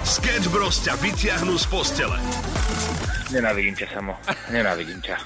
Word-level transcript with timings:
Sketch 0.00 0.48
Bros 0.48 0.80
ťa 0.80 0.96
vyťahnú 0.96 1.60
z 1.60 1.66
postele. 1.68 2.16
Nenávidím 3.30 3.76
ťa, 3.76 3.86
Samo. 3.94 4.16
Nenávidím 4.48 4.98
ťa. 5.04 5.16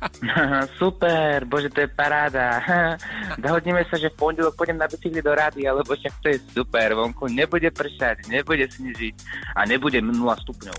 Super, 0.80 1.44
bože, 1.44 1.70
to 1.70 1.84
je 1.84 1.90
paráda. 1.92 2.58
Dohodneme 3.44 3.84
sa, 3.86 4.00
že 4.00 4.10
v 4.10 4.18
pondelok 4.18 4.56
pôjdem 4.56 4.80
na 4.80 4.88
bicykli 4.88 5.22
do 5.22 5.30
rády, 5.30 5.68
lebo 5.68 5.92
však 5.94 6.14
to 6.24 6.26
je 6.32 6.38
super. 6.50 6.96
Vonku 6.96 7.28
nebude 7.28 7.68
pršať, 7.70 8.26
nebude 8.26 8.66
snežiť 8.66 9.14
a 9.54 9.68
nebude 9.68 10.00
0 10.02 10.16
stupňov. 10.16 10.76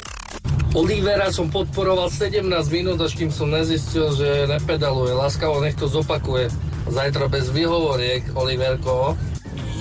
Olivera 0.71 1.27
som 1.29 1.51
podporoval 1.51 2.07
17 2.07 2.47
minút, 2.71 2.99
až 3.03 3.15
kým 3.15 3.27
som 3.27 3.51
nezistil, 3.51 4.11
že 4.15 4.47
nepedaluje. 4.47 5.11
Láskavo 5.13 5.59
nech 5.59 5.75
to 5.75 5.87
zopakuje. 5.87 6.47
Zajtra 6.89 7.27
bez 7.27 7.51
vyhovoriek, 7.51 8.33
Oliverko. 8.33 9.13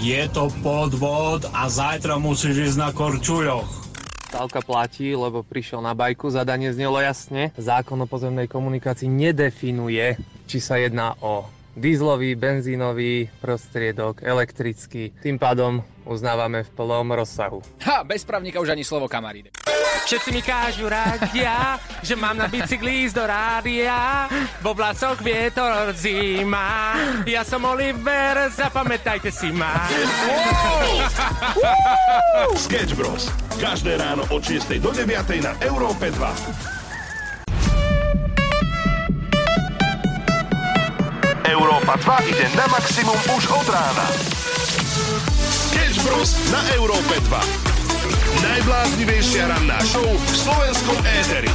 Je 0.00 0.24
to 0.32 0.48
podvod 0.64 1.44
a 1.52 1.68
zajtra 1.68 2.16
musíš 2.16 2.72
ísť 2.72 2.78
na 2.80 2.88
korčuľoch. 2.88 3.68
Stávka 4.32 4.64
platí, 4.64 5.12
lebo 5.12 5.44
prišiel 5.44 5.84
na 5.84 5.92
bajku, 5.92 6.32
zadanie 6.32 6.72
znelo 6.72 6.96
jasne. 7.04 7.52
Zákon 7.60 8.00
o 8.00 8.08
pozemnej 8.08 8.48
komunikácii 8.48 9.12
nedefinuje, 9.12 10.16
či 10.48 10.56
sa 10.56 10.80
jedná 10.80 11.20
o 11.20 11.44
dízlový, 11.76 12.32
benzínový 12.32 13.28
prostriedok, 13.44 14.24
elektrický. 14.24 15.12
Tým 15.20 15.36
pádom 15.36 15.84
uznávame 16.08 16.64
v 16.64 16.70
plnom 16.72 17.12
rozsahu. 17.12 17.60
Ha, 17.84 18.00
bez 18.00 18.24
právnika 18.24 18.56
už 18.56 18.72
ani 18.72 18.88
slovo 18.88 19.04
kamaríde. 19.04 19.52
Všetci 20.06 20.30
mi 20.32 20.42
kážu 20.42 20.88
rádia, 20.90 21.78
že 22.02 22.18
mám 22.18 22.34
na 22.36 22.48
bicykli 22.50 23.06
ísť 23.06 23.14
do 23.14 23.24
rádia, 23.28 24.26
vo 24.58 24.74
vlasoch 24.74 25.22
vietor 25.22 25.94
zima. 25.94 26.96
Ja 27.28 27.46
som 27.46 27.62
Oliver, 27.62 28.50
zapamätajte 28.50 29.30
si 29.30 29.54
ma. 29.54 29.86
Sketch 32.56 32.98
Bros. 32.98 33.30
Každé 33.60 34.00
ráno 34.00 34.24
od 34.32 34.42
6 34.42 34.80
do 34.80 34.90
9 34.90 35.06
na 35.44 35.52
Európe 35.62 36.10
2. 36.10 36.80
Európa 41.50 41.94
2 41.98 42.30
ide 42.30 42.46
na 42.56 42.66
maximum 42.70 43.18
už 43.36 43.42
od 43.52 43.66
rána. 43.68 44.06
Sketch 45.70 45.98
Bros. 46.02 46.34
na 46.50 46.60
Európe 46.74 47.14
2. 47.30 47.79
Najbláznivejšia 48.40 49.44
ranná 49.50 49.78
show 49.86 50.04
v 50.04 50.26
slovenskom 50.34 50.98
éteri. 51.04 51.50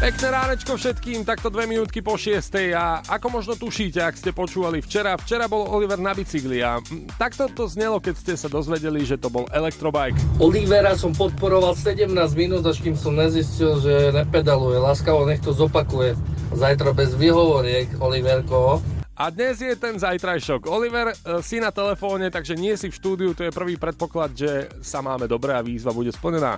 Pekné 0.00 0.32
ránečko 0.32 0.80
všetkým, 0.80 1.28
takto 1.28 1.52
dve 1.52 1.68
minútky 1.68 2.00
po 2.00 2.16
šiestej 2.16 2.72
a 2.72 3.04
ako 3.04 3.36
možno 3.36 3.52
tušíte, 3.52 4.00
ak 4.00 4.16
ste 4.16 4.32
počúvali 4.32 4.80
včera, 4.80 5.12
včera 5.20 5.44
bol 5.44 5.68
Oliver 5.68 6.00
na 6.00 6.16
bicykli 6.16 6.64
a 6.64 6.80
takto 7.20 7.52
to 7.52 7.68
znelo, 7.68 8.00
keď 8.00 8.14
ste 8.16 8.32
sa 8.32 8.48
dozvedeli, 8.48 9.04
že 9.04 9.20
to 9.20 9.28
bol 9.28 9.44
elektrobike. 9.52 10.16
Olivera 10.40 10.96
som 10.96 11.12
podporoval 11.12 11.76
17 11.76 12.08
minút, 12.32 12.64
až 12.64 12.80
kým 12.80 12.96
som 12.96 13.12
nezistil, 13.12 13.76
že 13.84 14.08
nepedaluje. 14.16 14.80
Láskavo 14.80 15.28
nech 15.28 15.44
to 15.44 15.52
zopakuje. 15.52 16.16
Zajtra 16.56 16.96
bez 16.96 17.12
vyhovoriek, 17.12 18.00
Oliverko. 18.00 18.80
A 19.20 19.28
dnes 19.28 19.60
je 19.60 19.76
ten 19.76 20.00
zajtrajšok. 20.00 20.64
Oliver, 20.64 21.12
e, 21.12 21.44
si 21.44 21.60
na 21.60 21.68
telefóne, 21.68 22.32
takže 22.32 22.56
nie 22.56 22.72
si 22.80 22.88
v 22.88 22.96
štúdiu, 22.96 23.36
to 23.36 23.44
je 23.44 23.52
prvý 23.52 23.76
predpoklad, 23.76 24.32
že 24.32 24.72
sa 24.80 25.04
máme 25.04 25.28
dobré 25.28 25.52
a 25.52 25.60
výzva 25.60 25.92
bude 25.92 26.08
splnená. 26.08 26.56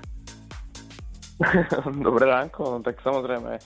Dobré 2.06 2.30
ránko, 2.30 2.62
no 2.70 2.78
tak 2.78 3.02
samozrejme 3.02 3.58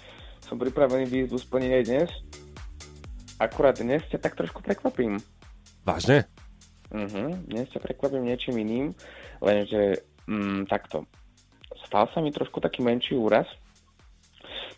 som 0.48 0.56
pripravený 0.56 1.12
výzvu 1.12 1.36
splniť 1.36 1.72
aj 1.76 1.84
dnes. 1.84 2.08
Akurát 3.36 3.76
dnes 3.76 4.00
ťa 4.08 4.16
tak 4.16 4.32
trošku 4.32 4.64
prekvapím. 4.64 5.20
Vážne? 5.84 6.24
Mhm, 6.88 7.52
dnes 7.52 7.68
ťa 7.76 7.84
prekvapím 7.84 8.24
niečím 8.24 8.56
iným, 8.64 8.96
lenže 9.44 10.08
mm, 10.24 10.72
takto. 10.72 11.04
Stal 11.84 12.08
sa 12.16 12.24
mi 12.24 12.32
trošku 12.32 12.64
taký 12.64 12.80
menší 12.80 13.12
úraz, 13.12 13.44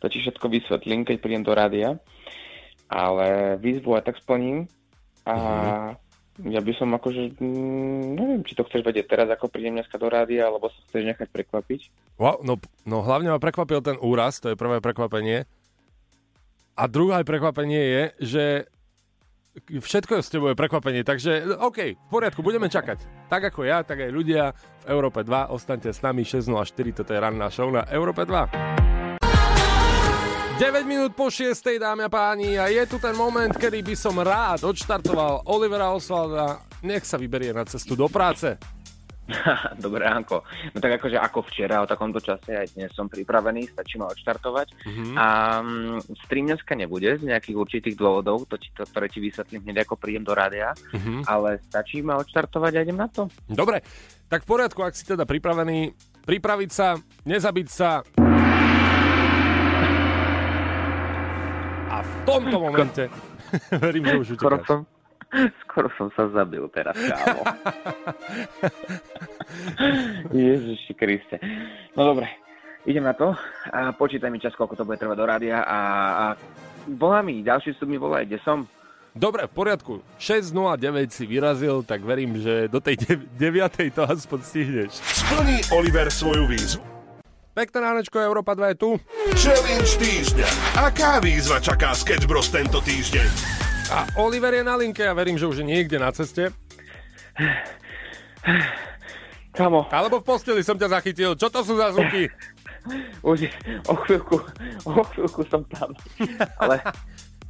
to 0.03 0.11
ti 0.11 0.19
všetko 0.27 0.51
vysvetlím, 0.51 1.07
keď 1.07 1.17
prídem 1.23 1.47
do 1.47 1.55
rádia, 1.55 2.03
ale 2.89 3.61
výzvu 3.61 3.97
aj 4.01 4.09
tak 4.09 4.17
splním 4.21 4.65
a 5.29 5.37
ja 6.47 6.61
by 6.63 6.73
som 6.79 6.95
akože, 6.95 7.35
mm, 7.43 8.15
neviem, 8.15 8.41
či 8.47 8.55
to 8.55 8.63
chceš 8.63 8.87
vedieť 8.87 9.11
teraz, 9.11 9.27
ako 9.27 9.51
prídem 9.51 9.83
dneska 9.83 9.99
do 9.99 10.07
rádia, 10.07 10.47
alebo 10.47 10.71
sa 10.71 10.79
chceš 10.87 11.03
nechať 11.11 11.29
prekvapiť. 11.35 11.81
Wow, 12.15 12.47
no, 12.47 12.63
no 12.87 13.03
hlavne 13.03 13.35
ma 13.35 13.43
prekvapil 13.43 13.83
ten 13.83 13.99
úraz, 13.99 14.39
to 14.39 14.55
je 14.55 14.61
prvé 14.61 14.79
prekvapenie. 14.79 15.51
A 16.79 16.87
druhé 16.87 17.27
prekvapenie 17.27 17.83
je, 17.83 18.03
že 18.23 18.45
všetko 19.67 20.23
z 20.23 20.29
tebou 20.31 20.55
je 20.55 20.61
prekvapenie, 20.61 21.03
takže 21.03 21.59
OK, 21.59 21.99
v 21.99 22.09
poriadku, 22.11 22.47
budeme 22.47 22.71
čakať. 22.71 23.27
Tak 23.27 23.51
ako 23.51 23.67
ja, 23.67 23.83
tak 23.83 24.07
aj 24.07 24.11
ľudia 24.15 24.55
v 24.55 24.95
Európe 24.95 25.27
2, 25.27 25.51
ostaňte 25.51 25.91
s 25.91 25.99
nami 26.07 26.23
6.04, 26.23 27.03
toto 27.03 27.11
je 27.11 27.19
ranná 27.19 27.51
show 27.51 27.67
na 27.67 27.83
Európe 27.91 28.23
2. 28.23 28.78
9 30.59 30.91
minút 30.91 31.15
po 31.15 31.31
6, 31.31 31.55
dámy 31.79 32.03
a 32.03 32.11
páni, 32.11 32.59
a 32.59 32.67
je 32.67 32.83
tu 32.91 32.99
ten 32.99 33.15
moment, 33.15 33.55
kedy 33.55 33.79
by 33.79 33.95
som 33.95 34.19
rád 34.19 34.67
odštartoval 34.67 35.47
Olivera 35.47 35.95
Osvalda. 35.95 36.59
Nech 36.83 37.07
sa 37.07 37.15
vyberie 37.15 37.55
na 37.55 37.63
cestu 37.63 37.95
do 37.95 38.11
práce. 38.11 38.59
Dobré 39.87 40.11
ránko. 40.11 40.43
No 40.75 40.79
tak 40.83 40.99
akože 40.99 41.15
ako 41.15 41.47
včera, 41.47 41.79
o 41.79 41.87
takomto 41.87 42.19
čase 42.19 42.59
aj 42.59 42.75
dnes 42.75 42.91
som 42.91 43.07
pripravený, 43.07 43.71
stačí 43.71 44.03
ma 44.03 44.11
odštartovať. 44.11 44.69
Mm-hmm. 44.83 45.15
A 45.15 45.27
um, 45.63 46.03
stream 46.27 46.51
dneska 46.51 46.75
nebude 46.75 47.07
z 47.07 47.23
nejakých 47.23 47.55
určitých 47.55 47.95
dôvodov, 47.95 48.51
to, 48.51 48.59
ti, 48.59 48.75
to 48.75 48.83
ktoré 48.83 49.07
ti 49.07 49.23
vysvetlím 49.23 49.63
hneď 49.63 49.87
ako 49.87 49.95
prídem 49.95 50.27
do 50.27 50.35
rádia, 50.35 50.75
mm-hmm. 50.75 51.23
ale 51.31 51.63
stačí 51.71 52.03
ma 52.03 52.19
odštartovať 52.19 52.73
a 52.75 52.83
idem 52.83 52.99
na 52.99 53.07
to. 53.07 53.31
Dobre, 53.47 53.87
tak 54.27 54.43
v 54.43 54.59
poriadku, 54.59 54.83
ak 54.83 54.99
si 54.99 55.07
teda 55.07 55.23
pripravený, 55.23 55.95
pripraviť 56.27 56.71
sa, 56.75 56.99
nezabiť 57.31 57.69
sa, 57.71 58.03
a 61.89 62.05
v 62.05 62.13
tomto 62.29 62.57
momente 62.61 63.03
verím, 63.85 64.05
že 64.05 64.17
už 64.17 64.29
Skoro 64.37 64.61
som, 64.69 64.79
skoro 65.65 65.89
som 65.97 66.09
sa 66.13 66.29
zabil 66.29 66.61
teraz, 66.69 66.93
kámo. 66.95 67.43
Ježiši 70.37 70.93
Kriste. 70.93 71.41
No 71.97 72.13
dobre, 72.13 72.29
idem 72.85 73.05
na 73.05 73.17
to 73.17 73.33
a 73.73 73.97
počítaj 73.97 74.29
mi 74.29 74.41
čas, 74.41 74.53
koľko 74.53 74.77
to 74.77 74.85
bude 74.85 75.01
trvať 75.01 75.17
do 75.17 75.25
rádia 75.25 75.65
a, 75.65 75.79
a 76.13 76.25
volá 76.93 77.25
mi, 77.25 77.41
ďalší 77.41 77.73
sú 77.81 77.89
mi 77.89 77.97
volaj, 77.97 78.29
kde 78.29 78.41
som? 78.45 78.69
Dobre, 79.19 79.49
v 79.49 79.53
poriadku. 79.57 79.95
6.09 80.21 81.11
si 81.11 81.25
vyrazil, 81.27 81.83
tak 81.83 82.05
verím, 82.07 82.39
že 82.39 82.71
do 82.71 82.79
tej 82.79 83.19
9. 83.35 83.91
to 83.91 84.05
aspoň 84.07 84.41
stihneš. 84.45 84.93
Splní 84.95 85.59
Oliver 85.75 86.07
svoju 86.13 86.47
výzvu. 86.47 86.98
Pekné 87.59 87.83
ránečko, 87.83 88.23
Európa 88.23 88.55
2 88.55 88.71
je 88.71 88.77
tu. 88.79 88.91
Challenge 89.35 89.93
týždňa. 89.99 90.47
Aká 90.79 91.19
výzva 91.19 91.59
čaká 91.59 91.91
Sketch 91.91 92.31
Bros 92.31 92.47
tento 92.55 92.79
týždeň? 92.79 93.27
A 93.91 94.07
Oliver 94.15 94.55
je 94.55 94.63
na 94.63 94.79
linke 94.79 95.03
a 95.03 95.11
verím, 95.11 95.35
že 95.35 95.51
už 95.51 95.59
je 95.59 95.67
niekde 95.67 95.99
na 95.99 96.15
ceste. 96.15 96.55
Kamo, 99.59 99.91
Alebo 99.91 100.23
v 100.23 100.25
posteli 100.31 100.63
som 100.63 100.79
ťa 100.79 101.03
zachytil. 101.03 101.35
Čo 101.35 101.51
to 101.51 101.67
sú 101.67 101.75
za 101.75 101.91
zvuky? 101.91 102.31
už 103.27 103.51
o 103.91 103.95
chvíľku, 104.07 104.39
o 104.87 105.03
chvíľku 105.11 105.43
som 105.51 105.67
tam. 105.67 105.91
Ale 106.63 106.79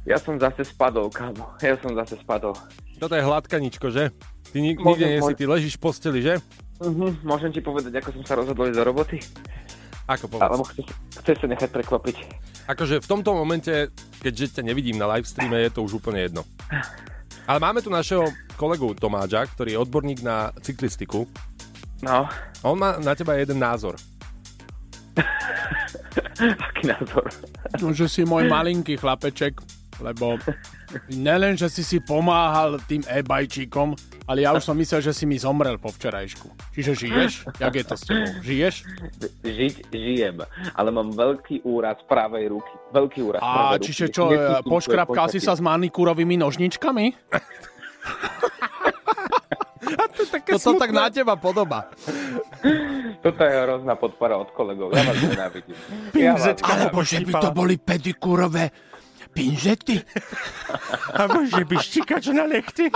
ja 0.09 0.17
som 0.17 0.41
zase 0.41 0.65
spadol, 0.65 1.13
kámo. 1.13 1.53
Ja 1.61 1.77
som 1.77 1.93
zase 1.93 2.17
spadol. 2.17 2.57
Toto 2.97 3.13
je 3.13 3.21
hladkaničko, 3.21 3.93
že? 3.93 4.09
Ty 4.49 4.57
nik- 4.57 4.81
nikde 4.81 5.05
nie 5.05 5.21
si, 5.21 5.37
ty 5.37 5.45
ležíš 5.45 5.77
v 5.77 5.85
posteli, 5.85 6.25
že? 6.25 6.41
Uh-huh. 6.81 7.13
Môžem 7.21 7.53
ti 7.53 7.61
povedať, 7.61 7.93
ako 8.01 8.09
som 8.17 8.23
sa 8.25 8.33
rozhodol 8.41 8.73
ísť 8.73 8.81
do 8.81 8.85
roboty? 8.89 9.21
Ako 10.09 10.25
Alebo 10.41 10.65
povedz. 10.65 10.73
chceš, 10.73 10.87
chceš 11.21 11.37
sa 11.37 11.47
nechať 11.53 11.69
prekvapiť? 11.69 12.15
Akože 12.65 12.97
v 12.97 13.07
tomto 13.07 13.37
momente, 13.37 13.93
keďže 14.25 14.57
ťa 14.57 14.63
nevidím 14.65 14.97
na 14.97 15.05
live 15.05 15.29
streame, 15.29 15.61
je 15.61 15.69
to 15.69 15.85
už 15.85 16.01
úplne 16.01 16.25
jedno. 16.25 16.41
Ale 17.49 17.61
máme 17.61 17.81
tu 17.81 17.93
našeho 17.93 18.29
kolegu 18.57 18.93
Tomáča, 18.93 19.45
ktorý 19.45 19.73
je 19.73 19.81
odborník 19.81 20.21
na 20.21 20.53
cyklistiku. 20.61 21.25
No, 22.01 22.25
A 22.29 22.65
on 22.65 22.77
má 22.77 22.97
na 23.01 23.13
teba 23.13 23.37
jeden 23.37 23.57
názor. 23.57 23.97
aký 26.69 26.83
názor? 26.87 27.25
No, 27.81 27.91
že 27.93 28.07
si 28.07 28.21
môj 28.23 28.47
malinký 28.47 28.97
chlapeček, 28.97 29.59
lebo 29.99 30.37
nelen, 31.09 31.57
že 31.57 31.67
si 31.69 31.83
si 31.83 31.97
pomáhal 31.99 32.79
tým 32.85 33.03
e-bajčíkom, 33.05 33.93
ale 34.29 34.45
ja 34.45 34.53
už 34.53 34.61
som 34.61 34.77
myslel, 34.77 35.01
že 35.01 35.09
si 35.09 35.25
mi 35.25 35.41
zomrel 35.41 35.81
po 35.81 35.89
včerajšku. 35.89 36.53
Čiže 36.77 36.91
žiješ? 36.93 37.31
Jak 37.57 37.73
je 37.73 37.83
to 37.83 37.95
s 37.97 38.01
tebou? 38.05 38.29
Žiješ? 38.45 38.75
Žiť 39.41 39.75
žijem, 39.89 40.37
ale 40.77 40.89
mám 40.93 41.09
veľký 41.09 41.65
úraz 41.65 41.97
pravej 42.05 42.53
ruky. 42.53 42.73
Veľký 42.93 43.19
úraz 43.25 43.41
A 43.41 43.49
pravej 43.73 43.89
čiže 43.89 44.05
ruky. 44.05 44.15
čo, 44.15 44.23
Necítim 44.29 44.69
poškrapkal 44.69 45.27
si 45.33 45.39
sa 45.41 45.57
s 45.57 45.61
manikúrovými 45.65 46.37
nožničkami? 46.37 47.05
Také 50.29 50.53
To 50.53 50.59
sa 50.61 50.71
tak 50.77 50.93
na 50.93 51.09
teba 51.09 51.33
podoba. 51.33 51.89
Toto 53.19 53.41
je 53.41 53.53
hrozná 53.65 53.97
podpora 53.97 54.37
od 54.37 54.53
kolegov. 54.53 54.93
Ja 54.93 55.03
vás 55.03 55.17
nenávidím. 55.17 55.75
Ja 56.15 56.31
vás 56.37 56.53
Alebo 56.61 57.01
že 57.01 57.25
by 57.25 57.33
to 57.41 57.49
boli 57.49 57.75
pedikúrové 57.81 58.69
pinžety. 59.33 60.01
A 61.13 61.29
môže 61.29 61.61
byť 61.63 61.79
štikač 61.79 62.23
na 62.33 62.45
nechty. 62.49 62.89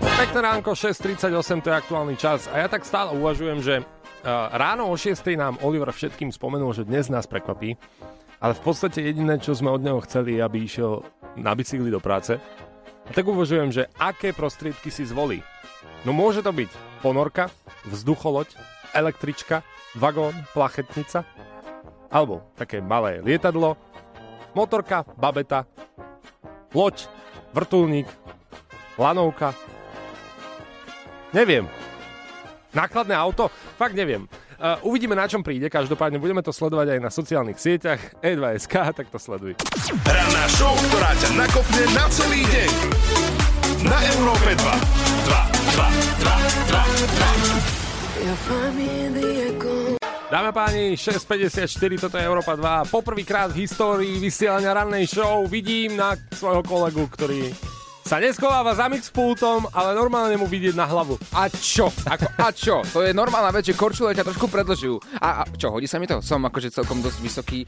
Pekné 0.00 0.38
ránko, 0.40 0.76
6.38, 0.76 1.64
to 1.64 1.68
je 1.72 1.76
aktuálny 1.76 2.16
čas. 2.16 2.44
A 2.52 2.60
ja 2.60 2.68
tak 2.68 2.84
stále 2.84 3.16
uvažujem, 3.16 3.64
že 3.64 3.74
uh, 3.80 4.52
ráno 4.52 4.88
o 4.88 4.94
6.00 4.96 5.36
nám 5.36 5.54
Oliver 5.64 5.92
všetkým 5.92 6.28
spomenul, 6.28 6.76
že 6.76 6.84
dnes 6.84 7.08
nás 7.08 7.24
prekvapí. 7.24 7.76
Ale 8.40 8.56
v 8.56 8.62
podstate 8.64 9.04
jediné, 9.04 9.36
čo 9.36 9.52
sme 9.52 9.68
od 9.68 9.84
neho 9.84 10.00
chceli, 10.04 10.40
aby 10.40 10.64
išiel 10.64 11.04
na 11.36 11.52
bicykli 11.52 11.92
do 11.92 12.00
práce. 12.00 12.40
A 13.04 13.10
tak 13.12 13.28
uvažujem, 13.28 13.68
že 13.68 13.88
aké 14.00 14.32
prostriedky 14.32 14.88
si 14.88 15.04
zvolí. 15.04 15.44
No 16.08 16.16
môže 16.16 16.40
to 16.40 16.48
byť 16.48 16.70
ponorka, 17.04 17.52
vzducholoď, 17.84 18.56
električka, 18.94 19.62
vagón, 19.96 20.34
plachetnica, 20.54 21.26
alebo 22.10 22.50
také 22.58 22.82
malé 22.82 23.22
lietadlo, 23.22 23.78
motorka, 24.54 25.06
babeta, 25.18 25.66
loď, 26.74 27.06
vrtulník, 27.54 28.06
lanovka. 28.98 29.54
Neviem. 31.30 31.66
Nákladné 32.70 33.14
auto? 33.14 33.50
Fakt 33.78 33.94
neviem. 33.94 34.26
Uh, 34.60 34.76
uvidíme, 34.84 35.16
na 35.16 35.24
čom 35.24 35.40
príde. 35.40 35.72
Každopádne 35.72 36.20
budeme 36.20 36.44
to 36.44 36.52
sledovať 36.52 36.98
aj 36.98 37.00
na 37.00 37.10
sociálnych 37.10 37.56
sieťach. 37.56 38.20
E2SK, 38.20 38.74
tak 38.92 39.08
to 39.08 39.16
sleduj. 39.16 39.56
Ranná 40.04 40.44
show, 40.52 40.76
ktorá 40.90 41.16
ťa 41.16 41.30
nakopne 41.32 41.84
na 41.96 42.04
celý 42.12 42.44
deň. 42.44 42.70
Na 43.88 43.98
Európe 44.04 44.52
2. 44.52 44.60
2, 44.60 45.80
2, 45.80 46.28
2, 46.28 46.36
2, 46.68 47.74
2. 47.74 47.79
Dáme 50.30 50.48
a 50.48 50.54
páni, 50.54 50.94
6.54, 50.94 52.06
toto 52.06 52.14
je 52.14 52.22
Európa 52.22 52.54
2. 52.54 52.86
Poprvýkrát 52.86 53.50
v 53.50 53.66
histórii 53.66 54.14
vysielania 54.22 54.70
rannej 54.76 55.10
show 55.10 55.42
vidím 55.50 55.98
na 55.98 56.14
svojho 56.30 56.62
kolegu, 56.62 57.02
ktorý 57.10 57.50
sa 58.06 58.22
neschováva 58.22 58.74
za 58.78 58.86
mixpultom, 58.86 59.70
ale 59.70 59.94
normálne 59.94 60.38
mu 60.38 60.46
vidieť 60.46 60.74
na 60.74 60.86
hlavu. 60.86 61.18
A 61.34 61.50
čo? 61.50 61.90
Ako, 62.06 62.26
a 62.38 62.48
čo? 62.54 62.82
To 62.94 63.06
je 63.06 63.14
normálna 63.14 63.50
vec, 63.50 63.66
že 63.66 63.78
korčule 63.78 64.14
ťa 64.14 64.26
trošku 64.26 64.46
predlžujú. 64.46 65.18
A, 65.18 65.42
a 65.42 65.50
čo, 65.54 65.70
hodí 65.74 65.90
sa 65.90 65.98
mi 65.98 66.06
to? 66.06 66.22
Som 66.22 66.46
akože 66.46 66.74
celkom 66.74 67.02
dosť 67.02 67.18
vysoký, 67.22 67.58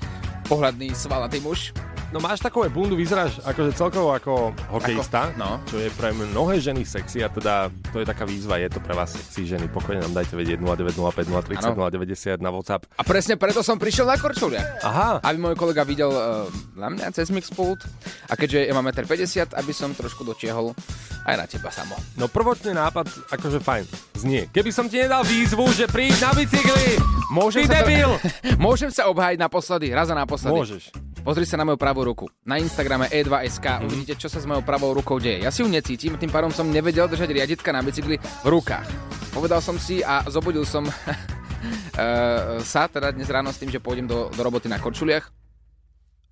pohľadný, 0.46 0.94
svalatý 0.94 1.42
muž. 1.42 1.74
No 2.12 2.20
máš 2.20 2.44
takové 2.44 2.68
bundu, 2.68 2.92
vyzeráš 2.92 3.40
akože 3.40 3.72
celkovo 3.72 4.12
ako 4.12 4.52
hokejista, 4.68 5.32
Ako? 5.32 5.40
No. 5.40 5.56
čo 5.64 5.80
je 5.80 5.88
pre 5.96 6.12
mnohé 6.12 6.60
ženy 6.60 6.84
sexy 6.84 7.24
a 7.24 7.32
teda 7.32 7.72
to 7.88 8.04
je 8.04 8.06
taká 8.06 8.28
výzva, 8.28 8.60
je 8.60 8.68
to 8.68 8.84
pre 8.84 8.92
vás 8.92 9.16
sexy 9.16 9.48
ženy. 9.48 9.64
Pokojne 9.72 10.04
nám 10.04 10.20
dajte 10.20 10.36
vedieť 10.36 10.60
0905 10.60 10.92
030 10.92 11.72
090 11.72 12.44
na 12.44 12.52
WhatsApp. 12.52 12.84
A 13.00 13.02
presne 13.02 13.40
preto 13.40 13.64
som 13.64 13.80
prišiel 13.80 14.04
na 14.04 14.20
korčuliach. 14.20 14.84
Aha. 14.84 15.24
Aby 15.24 15.36
môj 15.40 15.56
kolega 15.56 15.88
videl 15.88 16.12
uh, 16.12 16.44
na 16.76 16.92
mňa 16.92 17.16
cez 17.16 17.32
mixpult 17.32 17.80
a 18.28 18.36
keďže 18.36 18.68
ja 18.68 18.76
mám 18.76 18.92
1,50 18.92 19.08
m, 19.08 19.56
aby 19.56 19.72
som 19.72 19.96
trošku 19.96 20.20
dotiehol 20.20 20.76
aj 21.24 21.34
na 21.40 21.48
teba 21.48 21.72
samo. 21.72 21.96
No 22.20 22.28
prvotný 22.28 22.76
nápad, 22.76 23.08
akože 23.32 23.56
fajn, 23.56 23.84
znie. 24.20 24.52
Keby 24.52 24.68
som 24.68 24.84
ti 24.84 25.00
nedal 25.00 25.24
výzvu, 25.24 25.64
že 25.72 25.88
príď 25.88 26.12
na 26.20 26.36
bicykli, 26.36 27.00
Môžem 27.32 27.64
ty 27.64 27.72
sa 27.72 27.80
to- 27.80 27.88
debil! 27.88 28.10
Môžem 28.68 28.92
sa 28.92 29.08
obhájiť 29.08 29.40
naposledy, 29.40 29.96
raz 29.96 30.12
a 30.12 30.16
naposledy. 30.18 30.52
Môžeš. 30.52 31.11
Pozri 31.22 31.46
sa 31.46 31.54
na 31.54 31.62
moju 31.62 31.78
pravú 31.78 32.02
ruku. 32.02 32.26
Na 32.42 32.58
Instagrame 32.58 33.06
E2SK 33.06 33.22
Mhm. 33.22 33.70
mm-hmm. 33.78 33.86
uvidíte, 33.86 34.14
čo 34.18 34.26
sa 34.26 34.42
s 34.42 34.46
mojou 34.46 34.66
pravou 34.66 34.90
rukou 34.90 35.22
deje. 35.22 35.46
Ja 35.46 35.54
si 35.54 35.62
ju 35.62 35.70
necítim, 35.70 36.18
tým 36.18 36.28
pádom 36.28 36.50
som 36.50 36.66
nevedel 36.66 37.06
držať 37.06 37.30
riaditka 37.30 37.70
na 37.70 37.78
bicykli 37.78 38.18
v 38.18 38.46
rukách. 38.46 38.86
Povedal 39.30 39.62
som 39.62 39.78
si 39.78 40.02
a 40.02 40.26
zobudil 40.26 40.66
som 40.66 40.82
eh, 40.90 42.58
sa 42.60 42.90
teda 42.90 43.14
dnes 43.14 43.30
ráno 43.30 43.54
s 43.54 43.62
tým, 43.62 43.70
že 43.70 43.78
pôjdem 43.78 44.04
do, 44.04 44.28
do 44.28 44.40
roboty 44.42 44.66
na 44.66 44.82
korčuliach 44.82 45.30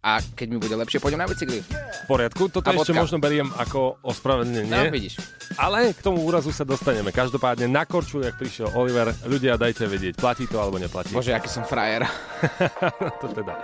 a 0.01 0.17
keď 0.25 0.47
mi 0.49 0.57
bude 0.57 0.73
lepšie, 0.75 0.97
pôjdem 0.97 1.21
na 1.21 1.29
bicykli. 1.29 1.61
V 1.61 2.05
poriadku, 2.09 2.49
toto 2.49 2.67
A 2.67 2.73
ešte 2.73 2.91
bodka. 2.91 3.05
možno 3.05 3.17
beriem 3.21 3.53
ako 3.53 4.01
ospravedlnenie. 4.01 4.73
No, 4.73 4.89
vidíš. 4.89 5.21
Ale 5.61 5.93
k 5.93 6.01
tomu 6.01 6.25
úrazu 6.25 6.49
sa 6.51 6.65
dostaneme. 6.65 7.13
Každopádne 7.13 7.69
na 7.69 7.85
korču, 7.85 8.25
jak 8.25 8.41
prišiel 8.41 8.73
Oliver, 8.73 9.13
ľudia 9.29 9.61
dajte 9.61 9.85
vedieť, 9.85 10.17
platí 10.17 10.49
to 10.49 10.57
alebo 10.57 10.81
neplatí. 10.81 11.13
Bože, 11.13 11.37
aký 11.37 11.53
som 11.53 11.69
frajer. 11.69 12.09
to 13.21 13.29
teda. 13.29 13.61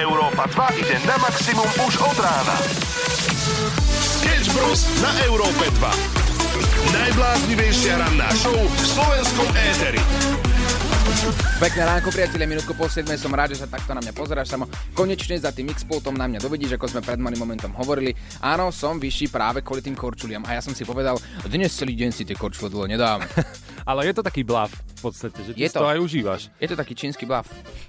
Európa 0.00 0.48
2 0.48 0.80
ide 0.80 0.96
na 1.04 1.20
maximum 1.20 1.68
už 1.84 2.00
od 2.00 2.16
rána. 2.24 2.56
Sketch 4.00 4.48
Bros. 4.56 4.88
na 5.04 5.12
Európe 5.28 5.68
2. 5.76 6.96
Najbláznivejšia 6.96 8.00
ranná 8.00 8.32
show 8.32 8.56
v 8.56 8.76
slovenskom 8.80 9.44
éteri. 9.52 10.00
Pekné 11.60 11.82
ránko, 11.84 12.08
priatelia, 12.16 12.48
minútku 12.48 12.72
po 12.72 12.88
7 12.88 13.12
som 13.20 13.28
rád, 13.36 13.52
že 13.52 13.60
sa 13.60 13.68
takto 13.68 13.92
na 13.92 14.00
mňa 14.00 14.16
pozeráš 14.16 14.48
samo. 14.48 14.64
Konečne 14.96 15.36
za 15.36 15.52
tým 15.52 15.68
X-Pultom 15.68 16.16
na 16.16 16.24
mňa 16.32 16.40
dovidíš, 16.40 16.80
ako 16.80 16.96
sme 16.96 17.04
pred 17.04 17.20
malým 17.20 17.44
momentom 17.44 17.76
hovorili. 17.76 18.16
Áno, 18.40 18.72
som 18.72 18.96
vyšší 18.96 19.28
práve 19.28 19.60
kvôli 19.60 19.84
tým 19.84 19.92
korčuliam 19.92 20.40
a 20.48 20.56
ja 20.56 20.64
som 20.64 20.72
si 20.72 20.88
povedal, 20.88 21.20
dnes 21.44 21.76
celý 21.76 21.92
deň 21.92 22.08
si 22.08 22.24
tie 22.24 22.40
korčule 22.40 22.72
dlho 22.72 22.88
nedám. 22.88 23.20
Ale 23.90 24.08
je 24.08 24.16
to 24.16 24.24
taký 24.24 24.48
blav 24.48 24.72
v 25.00 25.04
podstate, 25.08 25.40
že 25.40 25.50
ty 25.56 25.64
Je 25.64 25.70
to 25.72 25.80
to. 25.80 25.88
aj 25.88 25.98
užívaš. 25.98 26.42
Je 26.60 26.68
to 26.68 26.76
taký 26.76 26.92
čínsky 26.92 27.24
blav. 27.24 27.48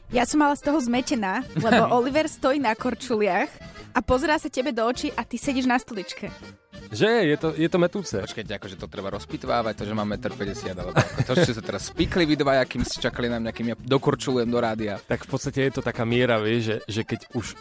Ja 0.10 0.24
som 0.24 0.40
ale 0.40 0.56
z 0.56 0.64
toho 0.64 0.80
zmetená, 0.80 1.44
lebo 1.54 1.92
Oliver 2.00 2.32
stojí 2.32 2.58
na 2.58 2.72
korčuliach 2.72 3.52
a 3.92 4.00
pozerá 4.00 4.40
sa 4.40 4.48
tebe 4.48 4.72
do 4.72 4.88
očí 4.88 5.12
a 5.12 5.28
ty 5.28 5.36
sedíš 5.36 5.68
na 5.68 5.76
stoličke. 5.76 6.32
Že 6.92 7.08
je 7.24 7.38
to, 7.40 7.48
je 7.56 7.70
to 7.72 7.78
metúce. 7.80 8.16
Počkajte, 8.20 8.60
akože 8.60 8.76
to 8.76 8.92
treba 8.92 9.08
rozpitvávať, 9.16 9.74
to, 9.80 9.84
že 9.88 9.96
mám 9.96 10.12
1,50 10.12 10.76
m, 10.76 10.76
alebo 10.76 10.92
to, 11.24 11.32
že 11.40 11.48
ste 11.48 11.56
sa 11.56 11.64
teraz 11.64 11.88
spikli 11.88 12.28
vy 12.28 12.36
dvaja, 12.36 12.68
kým 12.68 12.84
ste 12.84 13.00
čakali 13.00 13.32
na 13.32 13.40
mňa, 13.40 13.52
kým 13.56 13.68
ja 13.72 13.76
dokorčulujem 13.80 14.52
do 14.52 14.60
rádia. 14.60 15.00
Tak 15.08 15.24
v 15.24 15.30
podstate 15.32 15.72
je 15.72 15.80
to 15.80 15.82
taká 15.82 16.04
miera, 16.04 16.36
vieš, 16.44 16.62
že, 16.68 16.76
že 16.92 17.02
keď 17.08 17.20
už 17.32 17.56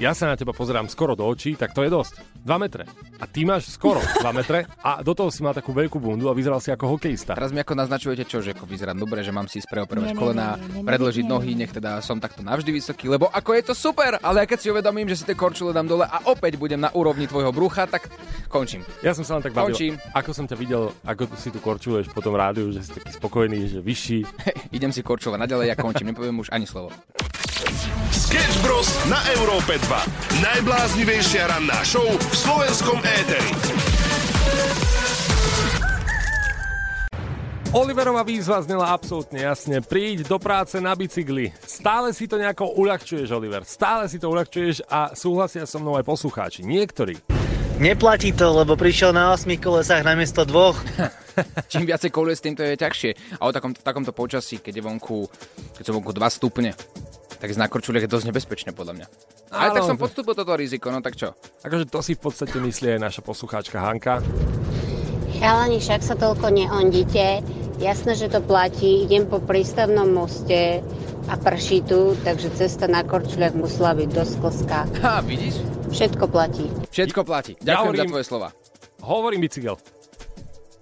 ja 0.00 0.16
sa 0.16 0.32
na 0.32 0.36
teba 0.38 0.56
pozerám 0.56 0.88
skoro 0.88 1.12
do 1.12 1.28
očí, 1.28 1.60
tak 1.60 1.76
to 1.76 1.84
je 1.84 1.92
dosť. 1.92 2.24
2 2.40 2.56
metre. 2.56 2.88
A 3.20 3.28
ty 3.28 3.44
máš 3.44 3.68
skoro 3.68 4.00
2 4.24 4.32
metre 4.32 4.64
a 4.80 5.04
do 5.04 5.12
toho 5.12 5.28
si 5.28 5.44
mal 5.44 5.52
takú 5.52 5.76
veľkú 5.76 6.00
bundu 6.00 6.30
a 6.30 6.36
vyzeral 6.36 6.56
si 6.62 6.72
ako 6.72 6.96
hokejista. 6.96 7.36
Teraz 7.36 7.52
mi 7.52 7.60
ako 7.60 7.76
naznačujete 7.76 8.24
čo, 8.24 8.40
že 8.40 8.56
ako 8.56 8.64
vyzerá 8.64 8.96
dobre, 8.96 9.20
že 9.20 9.34
mám 9.34 9.44
si 9.44 9.60
ísť 9.60 9.68
preoperovať 9.68 10.08
Nie, 10.08 10.16
nie, 10.16 10.22
kolená, 10.22 10.48
nie, 10.56 10.62
nie, 10.62 10.80
nie, 10.80 10.88
predložiť 10.88 11.24
nohy, 11.28 11.52
nech 11.52 11.72
teda 11.74 12.00
som 12.00 12.16
takto 12.16 12.40
navždy 12.40 12.70
vysoký, 12.72 13.12
lebo 13.12 13.28
ako 13.28 13.50
je 13.60 13.62
to 13.68 13.74
super, 13.76 14.16
ale 14.24 14.40
ja 14.40 14.46
keď 14.48 14.58
si 14.62 14.72
uvedomím, 14.72 15.04
že 15.10 15.20
si 15.20 15.24
tie 15.28 15.36
korčule 15.36 15.74
dám 15.74 15.84
dole 15.84 16.08
a 16.08 16.24
opäť 16.32 16.56
budem 16.56 16.80
na 16.80 16.88
úrovni 16.96 17.28
tvojho 17.28 17.52
brucha, 17.52 17.84
tak 17.84 18.08
končím. 18.48 18.69
Ja 19.02 19.10
som 19.16 19.26
sa 19.26 19.40
len 19.40 19.42
tak 19.42 19.56
bavil. 19.56 19.74
Končím. 19.74 19.94
Ako 20.14 20.30
som 20.30 20.46
ťa 20.46 20.54
videl, 20.54 20.94
ako 21.02 21.26
si 21.34 21.50
tu 21.50 21.58
korčuluješ 21.58 22.14
po 22.14 22.22
tom 22.22 22.38
rádiu, 22.38 22.70
že 22.70 22.86
si 22.86 22.90
taký 22.94 23.10
spokojný, 23.18 23.66
že 23.66 23.78
vyšší. 23.82 24.18
Idem 24.76 24.94
si 24.94 25.02
korčule 25.02 25.34
naďalej, 25.34 25.74
ja 25.74 25.76
končím, 25.76 26.14
nepoviem 26.14 26.38
už 26.38 26.54
ani 26.54 26.68
slovo. 26.68 26.94
Sketch 28.14 28.56
Bros. 28.62 28.86
na 29.10 29.18
Európe 29.34 29.74
2. 29.74 30.42
Najbláznivejšia 30.44 31.50
ranná 31.50 31.82
show 31.82 32.06
v 32.06 32.34
slovenskom 32.34 33.02
éteri. 33.02 33.50
Oliverová 37.70 38.26
výzva 38.26 38.58
znela 38.66 38.90
absolútne 38.90 39.46
jasne. 39.46 39.78
Príď 39.78 40.26
do 40.26 40.42
práce 40.42 40.74
na 40.82 40.90
bicykli. 40.90 41.54
Stále 41.62 42.10
si 42.10 42.26
to 42.26 42.34
nejako 42.34 42.74
uľahčuješ, 42.74 43.30
Oliver. 43.30 43.62
Stále 43.62 44.10
si 44.10 44.18
to 44.18 44.26
uľahčuješ 44.26 44.90
a 44.90 45.14
súhlasia 45.14 45.62
so 45.70 45.78
mnou 45.78 45.94
aj 45.94 46.02
poslucháči. 46.02 46.66
Niektorí. 46.66 47.39
Neplatí 47.80 48.36
to, 48.36 48.60
lebo 48.60 48.76
prišiel 48.76 49.16
na 49.16 49.32
8 49.32 49.56
kolesách 49.56 50.04
namiesto 50.04 50.44
dvoch. 50.44 50.76
Čím 51.72 51.88
viacej 51.88 52.12
kolies, 52.12 52.44
tým 52.44 52.52
to 52.52 52.60
je 52.60 52.76
ťažšie. 52.76 53.40
A 53.40 53.48
o 53.48 53.54
takom, 53.56 53.72
takomto 53.72 54.12
počasí, 54.12 54.60
keď 54.60 54.76
je 54.76 54.82
vonku, 54.84 55.24
keď 55.80 55.88
sú 55.88 55.92
vonku 55.96 56.12
2 56.12 56.20
stupne, 56.28 56.76
tak 57.40 57.48
z 57.48 57.56
na 57.56 57.72
korčuliach 57.72 58.04
je 58.04 58.12
dosť 58.12 58.28
nebezpečné 58.28 58.76
podľa 58.76 59.00
mňa. 59.00 59.06
Ale 59.56 59.72
Áno, 59.72 59.74
tak 59.80 59.88
som 59.88 59.96
podstúpil 59.96 60.36
toto 60.36 60.52
riziko, 60.60 60.92
no 60.92 61.00
tak 61.00 61.16
čo? 61.16 61.32
Akože 61.64 61.88
to 61.88 62.04
si 62.04 62.20
v 62.20 62.28
podstate 62.28 62.60
myslí 62.60 63.00
aj 63.00 63.00
naša 63.00 63.24
poslucháčka 63.24 63.80
Hanka. 63.80 64.20
Chalani, 65.40 65.80
však 65.80 66.04
sa 66.04 66.20
toľko 66.20 66.52
neondite. 66.52 67.40
Jasné, 67.80 68.12
že 68.12 68.28
to 68.28 68.44
platí. 68.44 69.08
Idem 69.08 69.24
po 69.24 69.40
prístavnom 69.40 70.04
moste 70.04 70.84
a 71.32 71.34
prší 71.40 71.80
tu, 71.88 72.12
takže 72.28 72.52
cesta 72.52 72.84
na 72.92 73.00
Korčuliach 73.08 73.56
musela 73.56 73.96
byť 73.96 74.08
dosť 74.12 74.34
klská. 74.36 74.80
Ha, 75.00 75.24
vidíš? 75.32 75.79
Všetko 75.90 76.24
platí. 76.26 76.66
Všetko 76.88 77.20
platí. 77.22 77.52
Ja 77.60 77.74
Ďakujem 77.74 77.76
za 77.76 77.82
hovorím- 77.82 78.10
tvoje 78.10 78.24
slova. 78.24 78.48
Hovorím 79.00 79.40
bicykel. 79.42 79.76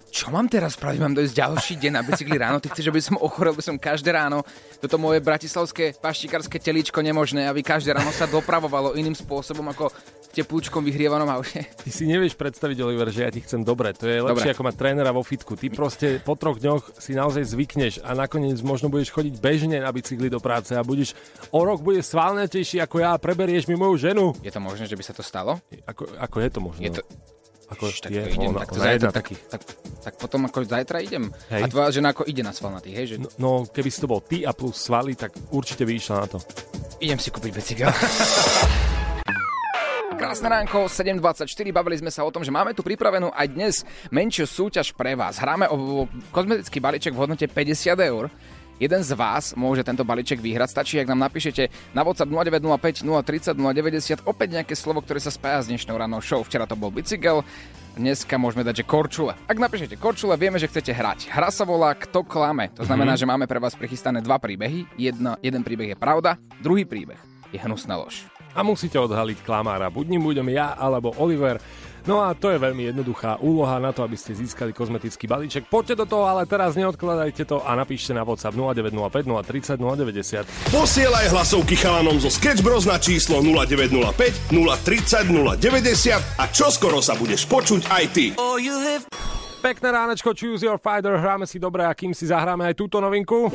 Čo 0.09 0.33
mám 0.33 0.49
teraz 0.49 0.73
spraviť? 0.73 0.99
Mám 0.99 1.15
dojsť 1.15 1.33
ďalší 1.37 1.73
deň 1.79 1.91
na 1.93 2.01
bicykli 2.01 2.35
ráno? 2.35 2.57
Ty 2.57 2.73
chceš, 2.73 2.89
aby 2.89 2.97
som 2.99 3.15
ochorel, 3.21 3.53
aby 3.53 3.61
som 3.61 3.77
každé 3.77 4.09
ráno 4.09 4.41
toto 4.81 4.97
moje 4.97 5.21
bratislavské 5.21 5.93
paštikárske 5.95 6.57
telíčko 6.57 6.99
nemožné, 6.99 7.45
aby 7.45 7.61
každé 7.61 7.93
ráno 7.93 8.09
sa 8.09 8.25
dopravovalo 8.25 8.97
iným 8.97 9.13
spôsobom 9.13 9.63
ako 9.69 9.93
teplúčkom 10.33 10.85
vyhrievanom 10.85 11.27
aute. 11.29 11.65
Ty 11.65 11.89
si 11.89 12.05
nevieš 12.05 12.37
predstaviť, 12.37 12.77
Oliver, 12.85 13.09
že 13.09 13.25
ja 13.25 13.31
ti 13.33 13.41
chcem 13.41 13.65
dobre. 13.65 13.91
To 13.97 14.05
je 14.05 14.21
lepšie 14.21 14.53
Dobre. 14.53 14.55
ako 14.55 14.63
mať 14.69 14.75
trénera 14.77 15.11
vo 15.11 15.25
fitku. 15.25 15.57
Ty 15.57 15.67
proste 15.73 16.21
po 16.21 16.37
troch 16.37 16.61
dňoch 16.61 17.01
si 17.01 17.17
naozaj 17.17 17.49
zvykneš 17.49 17.93
a 18.05 18.13
nakoniec 18.13 18.61
možno 18.61 18.93
budeš 18.93 19.09
chodiť 19.09 19.41
bežne 19.41 19.81
na 19.81 19.89
bicykli 19.89 20.29
do 20.29 20.37
práce 20.37 20.77
a 20.77 20.85
budeš 20.85 21.17
o 21.49 21.61
rok 21.65 21.81
budeš 21.81 22.13
svalnatejší 22.13 22.79
ako 22.85 22.95
ja 23.01 23.17
a 23.17 23.21
preberieš 23.21 23.65
mi 23.65 23.75
moju 23.75 23.97
ženu. 23.97 24.37
Je 24.45 24.53
to 24.53 24.61
možné, 24.61 24.85
že 24.85 24.95
by 24.95 25.03
sa 25.03 25.13
to 25.17 25.25
stalo? 25.25 25.57
Ako, 25.89 26.05
ako 26.17 26.37
je 26.39 26.49
to 26.49 26.59
možné? 26.61 26.83
Je 26.85 26.93
to... 26.99 27.03
Ako 27.69 27.85
tak 28.01 28.09
je, 28.09 28.33
idem, 28.33 28.49
ona- 28.49 28.65
tak, 28.65 28.73
ona 28.73 28.81
zajtra, 28.81 28.93
jedna 28.97 29.11
tak, 29.13 29.17
taký. 29.21 29.35
tak, 29.45 29.61
tak, 30.01 30.13
potom 30.17 30.41
ako 30.49 30.57
zajtra 30.65 30.97
idem. 31.05 31.29
Hej. 31.53 31.61
A 31.61 31.65
tvoja 31.69 31.89
žena 31.93 32.09
ako 32.17 32.25
ide 32.25 32.41
na 32.41 32.49
svalnatý, 32.49 32.89
hej? 32.97 33.05
Že... 33.13 33.15
No, 33.21 33.29
no, 33.37 33.51
keby 33.69 33.89
si 33.93 34.01
to 34.01 34.09
bol 34.09 34.25
ty 34.25 34.41
a 34.41 34.57
plus 34.57 34.89
svaly, 34.89 35.13
tak 35.13 35.37
určite 35.53 35.85
by 35.85 35.93
išla 35.93 36.25
na 36.25 36.27
to. 36.33 36.37
Idem 36.97 37.21
si 37.21 37.29
kúpiť 37.29 37.51
bicykel. 37.53 37.93
Krásne 40.19 40.51
ránko, 40.51 40.91
7.24, 40.91 41.47
bavili 41.71 41.95
sme 41.95 42.11
sa 42.11 42.27
o 42.27 42.31
tom, 42.31 42.43
že 42.43 42.51
máme 42.51 42.75
tu 42.75 42.83
pripravenú 42.83 43.31
aj 43.31 43.47
dnes 43.47 43.75
menšiu 44.11 44.43
súťaž 44.43 44.91
pre 44.91 45.15
vás. 45.15 45.39
Hráme 45.39 45.71
o, 45.71 46.11
kozmetický 46.35 46.83
balíček 46.83 47.15
v 47.15 47.23
hodnote 47.23 47.47
50 47.47 47.95
eur. 48.03 48.27
Jeden 48.79 48.99
z 49.03 49.11
vás 49.15 49.55
môže 49.55 49.79
tento 49.83 50.03
balíček 50.03 50.39
vyhrať. 50.39 50.71
Stačí, 50.71 50.99
ak 50.99 51.07
nám 51.07 51.23
napíšete 51.23 51.71
na 51.95 52.03
WhatsApp 52.03 52.31
0905 52.31 53.03
030 53.03 53.55
090 53.55 54.27
opäť 54.27 54.47
nejaké 54.59 54.75
slovo, 54.75 54.99
ktoré 54.99 55.23
sa 55.23 55.31
spája 55.31 55.63
s 55.63 55.67
dnešnou 55.71 55.95
rannou 55.95 56.19
show. 56.19 56.43
Včera 56.43 56.67
to 56.67 56.75
bol 56.75 56.91
bicykel, 56.91 57.43
dneska 57.95 58.35
môžeme 58.35 58.63
dať, 58.63 58.83
že 58.83 58.87
korčule. 58.87 59.39
Ak 59.47 59.55
napíšete 59.55 59.95
korčule, 59.95 60.35
vieme, 60.35 60.59
že 60.59 60.67
chcete 60.67 60.91
hrať. 60.91 61.31
Hra 61.31 61.47
sa 61.47 61.63
volá 61.63 61.95
Kto 61.95 62.27
klame. 62.27 62.71
To 62.75 62.83
znamená, 62.83 63.15
Mhm. 63.15 63.19
že 63.23 63.27
máme 63.27 63.47
pre 63.47 63.59
vás 63.59 63.75
prichystané 63.75 64.19
dva 64.19 64.35
príbehy. 64.35 64.83
Jedna, 64.99 65.39
jeden 65.39 65.63
príbeh 65.63 65.95
je 65.95 65.97
pravda, 65.99 66.35
druhý 66.59 66.83
príbeh 66.83 67.19
je 67.51 67.59
hnusná 67.59 67.95
lož. 67.99 68.27
A 68.55 68.65
musíte 68.65 68.97
odhaliť 68.97 69.45
klamára. 69.45 69.93
Buď 69.93 70.05
ním 70.17 70.23
budem 70.25 70.49
ja, 70.49 70.73
alebo 70.73 71.13
Oliver. 71.17 71.61
No 72.07 72.23
a 72.23 72.33
to 72.33 72.49
je 72.49 72.57
veľmi 72.57 72.89
jednoduchá 72.89 73.37
úloha 73.43 73.77
na 73.77 73.91
to, 73.91 74.01
aby 74.01 74.15
ste 74.15 74.31
získali 74.31 74.71
kozmetický 74.71 75.27
balíček. 75.27 75.67
Poďte 75.67 76.01
do 76.01 76.05
toho, 76.07 76.25
ale 76.25 76.47
teraz 76.47 76.73
neodkladajte 76.79 77.43
to 77.45 77.59
a 77.61 77.75
napíšte 77.75 78.15
na 78.15 78.23
WhatsApp 78.23 78.55
0905 78.55 79.29
030 79.29 79.77
090. 79.77 80.73
Posielaj 80.73 81.29
hlasovky 81.29 81.75
chalanom 81.75 82.17
zo 82.17 82.31
Sketch 82.31 82.63
Bros 82.63 82.87
na 82.87 82.97
číslo 82.97 83.43
0905 83.43 84.49
030 84.49 85.59
090 85.59 86.39
a 86.39 86.43
čoskoro 86.49 87.03
sa 87.03 87.13
budeš 87.19 87.45
počuť 87.45 87.91
aj 87.91 88.03
ty. 88.15 88.25
Pekné 89.59 89.91
ránečko, 89.91 90.31
Choose 90.31 90.63
Your 90.63 90.79
Fighter, 90.79 91.19
hráme 91.19 91.43
si 91.43 91.59
dobre 91.59 91.83
a 91.83 91.91
kým 91.91 92.15
si 92.15 92.31
zahráme 92.31 92.63
aj 92.71 92.79
túto 92.79 93.03
novinku. 93.03 93.51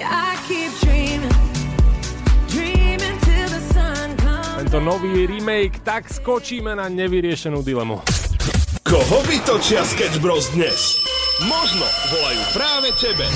Tento 4.75 4.91
nový 4.91 5.23
remake, 5.31 5.87
tak 5.87 6.11
skočíme 6.11 6.75
na 6.75 6.91
nevyriešenú 6.91 7.63
dilemu. 7.63 8.03
Koho 8.83 9.23
vytočia 9.23 9.87
Sketch 9.87 10.19
Bros 10.19 10.51
dnes? 10.51 10.99
Možno 11.43 11.83
volajú 12.15 12.43
práve 12.55 12.95
tebe. 12.95 13.27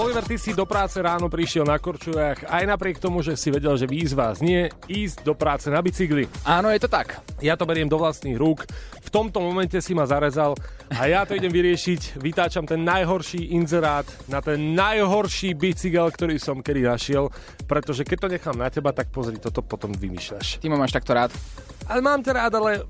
Oliver, 0.00 0.24
ty 0.24 0.40
si 0.40 0.56
do 0.56 0.64
práce 0.64 0.96
ráno 0.96 1.28
prišiel 1.28 1.68
na 1.68 1.76
korčuliach, 1.76 2.48
aj 2.48 2.64
napriek 2.64 2.96
tomu, 2.96 3.20
že 3.20 3.36
si 3.36 3.52
vedel, 3.52 3.76
že 3.76 3.84
výzva 3.84 4.32
znie 4.32 4.72
ísť 4.88 5.20
do 5.20 5.36
práce 5.36 5.68
na 5.68 5.84
bicykli. 5.84 6.24
Áno, 6.40 6.72
je 6.72 6.80
to 6.80 6.88
tak. 6.88 7.20
Ja 7.44 7.60
to 7.60 7.68
beriem 7.68 7.84
do 7.84 8.00
vlastných 8.00 8.40
rúk. 8.40 8.64
V 8.96 9.12
tomto 9.12 9.44
momente 9.44 9.76
si 9.84 9.92
ma 9.92 10.08
zarezal 10.08 10.56
a 10.96 11.04
ja 11.04 11.28
to 11.28 11.36
idem 11.36 11.52
vyriešiť. 11.52 12.16
Vytáčam 12.16 12.64
ten 12.64 12.80
najhorší 12.80 13.52
inzerát 13.52 14.08
na 14.24 14.40
ten 14.40 14.72
najhorší 14.72 15.52
bicykel, 15.52 16.08
ktorý 16.08 16.40
som 16.40 16.64
kedy 16.64 16.88
našiel, 16.88 17.28
pretože 17.68 18.08
keď 18.08 18.16
to 18.24 18.32
nechám 18.40 18.56
na 18.56 18.72
teba, 18.72 18.96
tak 18.96 19.12
pozri, 19.12 19.36
toto 19.36 19.60
potom 19.60 19.92
vymýšľaš. 19.92 20.64
Ty 20.64 20.66
ma 20.72 20.80
máš 20.80 20.96
takto 20.96 21.12
rád. 21.12 21.28
Ale 21.84 22.00
mám 22.00 22.24
ťa 22.24 22.32
rád, 22.32 22.56
ale 22.56 22.88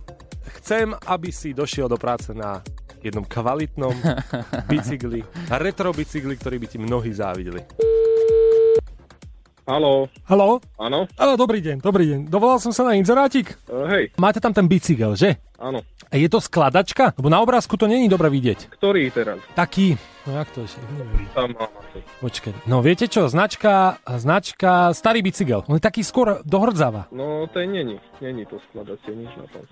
chcem, 0.62 0.94
aby 1.10 1.34
si 1.34 1.50
došiel 1.50 1.90
do 1.90 1.98
práce 1.98 2.30
na 2.30 2.62
jednom 3.00 3.24
kvalitnom 3.24 3.94
bicykli, 4.70 5.24
retro 5.50 5.90
bicykli, 5.90 6.36
ktorý 6.36 6.56
by 6.58 6.66
ti 6.66 6.78
mnohí 6.78 7.10
závideli. 7.10 7.64
Haló, 9.70 10.10
Haló? 10.26 10.58
áno? 10.82 11.06
Áno, 11.14 11.32
dobrý 11.38 11.62
deň, 11.62 11.78
dobrý 11.78 12.02
deň. 12.10 12.20
Dovolal 12.26 12.58
som 12.58 12.74
sa 12.74 12.82
na 12.82 12.98
inzerátik? 12.98 13.54
Uh, 13.70 13.86
hej, 13.86 14.04
Máte 14.18 14.42
tam 14.42 14.50
ten 14.50 14.66
bicykel, 14.66 15.14
že? 15.14 15.38
áno. 15.62 15.86
A 16.10 16.18
je 16.18 16.26
to 16.26 16.42
skladačka? 16.42 17.14
Lebo 17.14 17.30
na 17.30 17.38
obrázku 17.38 17.78
to 17.78 17.86
není 17.86 18.10
dobre 18.10 18.26
vidieť. 18.34 18.66
Ktorý 18.74 19.14
teraz? 19.14 19.38
Taký, 19.54 19.94
no 20.26 20.42
jak 20.42 20.50
to 20.50 20.66
ešte, 20.66 20.82
neviem. 20.90 21.22
Tam 21.30 21.54
mám 21.54 21.70
asi. 21.86 22.02
Počkaj, 22.18 22.66
no 22.66 22.82
viete 22.82 23.06
čo, 23.06 23.30
značka, 23.30 24.02
značka 24.18 24.90
starý 24.90 25.22
bicykel. 25.22 25.62
On 25.70 25.78
je 25.78 25.84
taký 25.86 26.02
skôr 26.02 26.42
dohrdzáva. 26.42 27.06
No, 27.14 27.46
to 27.46 27.62
není. 27.62 28.02
Není 28.18 28.50
to 28.50 28.58
skladacie, 28.72 29.14
nič 29.14 29.30
na 29.38 29.46
tom. 29.54 29.62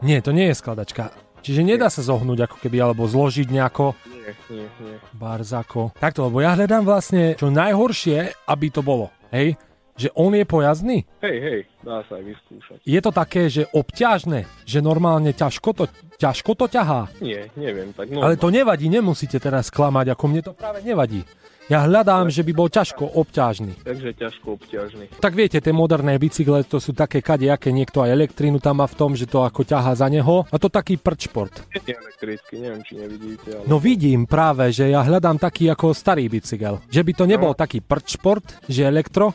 Nie, 0.00 0.24
to 0.24 0.32
nie 0.32 0.48
je 0.48 0.56
skladačka. 0.56 1.12
Čiže 1.42 1.66
nedá 1.66 1.90
sa 1.90 2.06
zohnúť 2.06 2.46
ako 2.46 2.56
keby, 2.62 2.78
alebo 2.78 3.02
zložiť 3.04 3.50
nejako 3.50 3.98
Nie, 4.06 4.30
nie, 4.48 4.66
nie. 4.78 4.96
barzako. 5.12 5.90
Takto, 5.98 6.30
lebo 6.30 6.38
ja 6.38 6.54
hľadám 6.54 6.86
vlastne 6.86 7.34
čo 7.34 7.50
najhoršie, 7.50 8.46
aby 8.46 8.66
to 8.70 8.80
bolo. 8.80 9.10
Hej? 9.34 9.58
Že 9.92 10.08
on 10.16 10.32
je 10.32 10.44
pojazdný. 10.48 10.98
Hej, 11.20 11.36
hej, 11.42 11.60
dá 11.84 12.00
sa 12.08 12.16
aj 12.16 12.24
vyskúšať. 12.24 12.78
Je 12.80 13.00
to 13.02 13.10
také, 13.12 13.50
že 13.52 13.68
obťažné, 13.76 14.48
že 14.64 14.78
normálne 14.80 15.36
ťažko 15.36 15.70
to, 15.76 15.84
ťažko 16.16 16.56
to 16.56 16.64
ťahá. 16.70 17.12
Nie, 17.20 17.52
neviem, 17.60 17.92
tak 17.92 18.08
no. 18.08 18.24
Ale 18.24 18.40
to 18.40 18.48
nevadí, 18.48 18.88
nemusíte 18.88 19.36
teraz 19.36 19.68
klamať, 19.68 20.16
ako 20.16 20.24
mne 20.30 20.40
to 20.46 20.52
práve 20.56 20.80
nevadí. 20.80 21.26
Ja 21.70 21.86
hľadám, 21.86 22.26
že 22.26 22.42
by 22.42 22.52
bol 22.58 22.66
ťažko 22.66 23.14
obťažný. 23.14 23.86
Takže 23.86 24.10
ťažko 24.18 24.58
obťažný. 24.58 25.04
Tak 25.22 25.32
viete, 25.38 25.62
tie 25.62 25.70
moderné 25.70 26.18
bicykle, 26.18 26.66
to 26.66 26.82
sú 26.82 26.90
také 26.90 27.22
kadejaké, 27.22 27.70
niekto 27.70 28.02
aj 28.02 28.10
elektrínu 28.10 28.58
tam 28.58 28.82
má 28.82 28.86
v 28.90 28.98
tom, 28.98 29.14
že 29.14 29.30
to 29.30 29.46
ako 29.46 29.62
ťahá 29.62 29.94
za 29.94 30.10
neho. 30.10 30.42
A 30.50 30.56
to 30.58 30.66
taký 30.66 30.98
prčport. 30.98 31.62
Nie 31.86 31.94
elektrický, 31.94 32.54
neviem, 32.58 32.82
či 32.82 32.98
nevidíte, 32.98 33.48
ale... 33.54 33.64
No 33.70 33.78
vidím 33.78 34.26
práve, 34.26 34.74
že 34.74 34.90
ja 34.90 35.06
hľadám 35.06 35.38
taký 35.38 35.70
ako 35.70 35.94
starý 35.94 36.26
bicykel. 36.26 36.82
Že 36.90 37.02
by 37.06 37.12
to 37.14 37.24
nebol 37.30 37.52
taký 37.54 37.78
prčport, 37.78 38.42
že 38.66 38.82
elektro, 38.82 39.30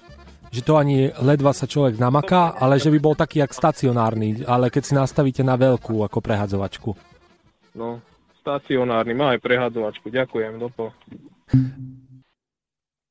že 0.52 0.64
to 0.64 0.76
ani 0.76 1.12
ledva 1.24 1.56
sa 1.56 1.64
človek 1.64 1.96
namaká, 1.96 2.60
ale 2.60 2.76
že 2.80 2.92
by 2.92 3.00
bol 3.00 3.16
taký 3.16 3.40
jak 3.40 3.56
stacionárny, 3.56 4.44
ale 4.44 4.68
keď 4.68 4.84
si 4.84 4.94
nastavíte 4.96 5.48
na 5.48 5.56
veľkú 5.56 6.04
ako 6.04 6.20
prehadzovačku. 6.20 6.92
No, 7.76 8.04
stacionárny, 8.44 9.16
má 9.16 9.36
aj 9.36 9.40
prehádzovačku, 9.44 10.12
ďakujem, 10.12 10.60
dopo. 10.60 10.92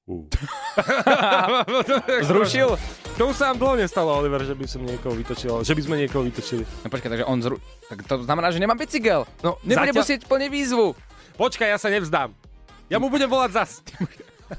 Zrušil? 2.31 2.79
To 3.19 3.23
už 3.33 3.35
sa 3.35 3.51
nám 3.51 3.59
dlho 3.59 3.75
nestalo, 3.83 4.15
Oliver, 4.15 4.39
že 4.47 4.55
by 4.55 4.67
som 4.71 4.87
niekoho 4.87 5.19
vytočil, 5.19 5.67
že 5.67 5.75
by 5.75 5.83
sme 5.83 5.99
niekoho 5.99 6.23
vytočili. 6.23 6.63
No 6.63 6.87
počkaj, 6.87 7.11
takže 7.11 7.27
on 7.27 7.43
zru... 7.43 7.59
Tak 7.91 8.07
to 8.07 8.23
znamená, 8.23 8.55
že 8.55 8.63
nemá 8.63 8.79
bicykel. 8.79 9.27
No, 9.43 9.59
Nebude 9.67 9.91
zatiaľ- 9.91 9.99
musieť 10.07 10.21
plne 10.31 10.47
výzvu. 10.47 10.95
Počkaj, 11.35 11.75
ja 11.75 11.79
sa 11.81 11.91
nevzdám. 11.91 12.31
Ja 12.87 13.03
mu 13.03 13.11
budem 13.11 13.27
volať 13.27 13.51
zas. 13.51 13.71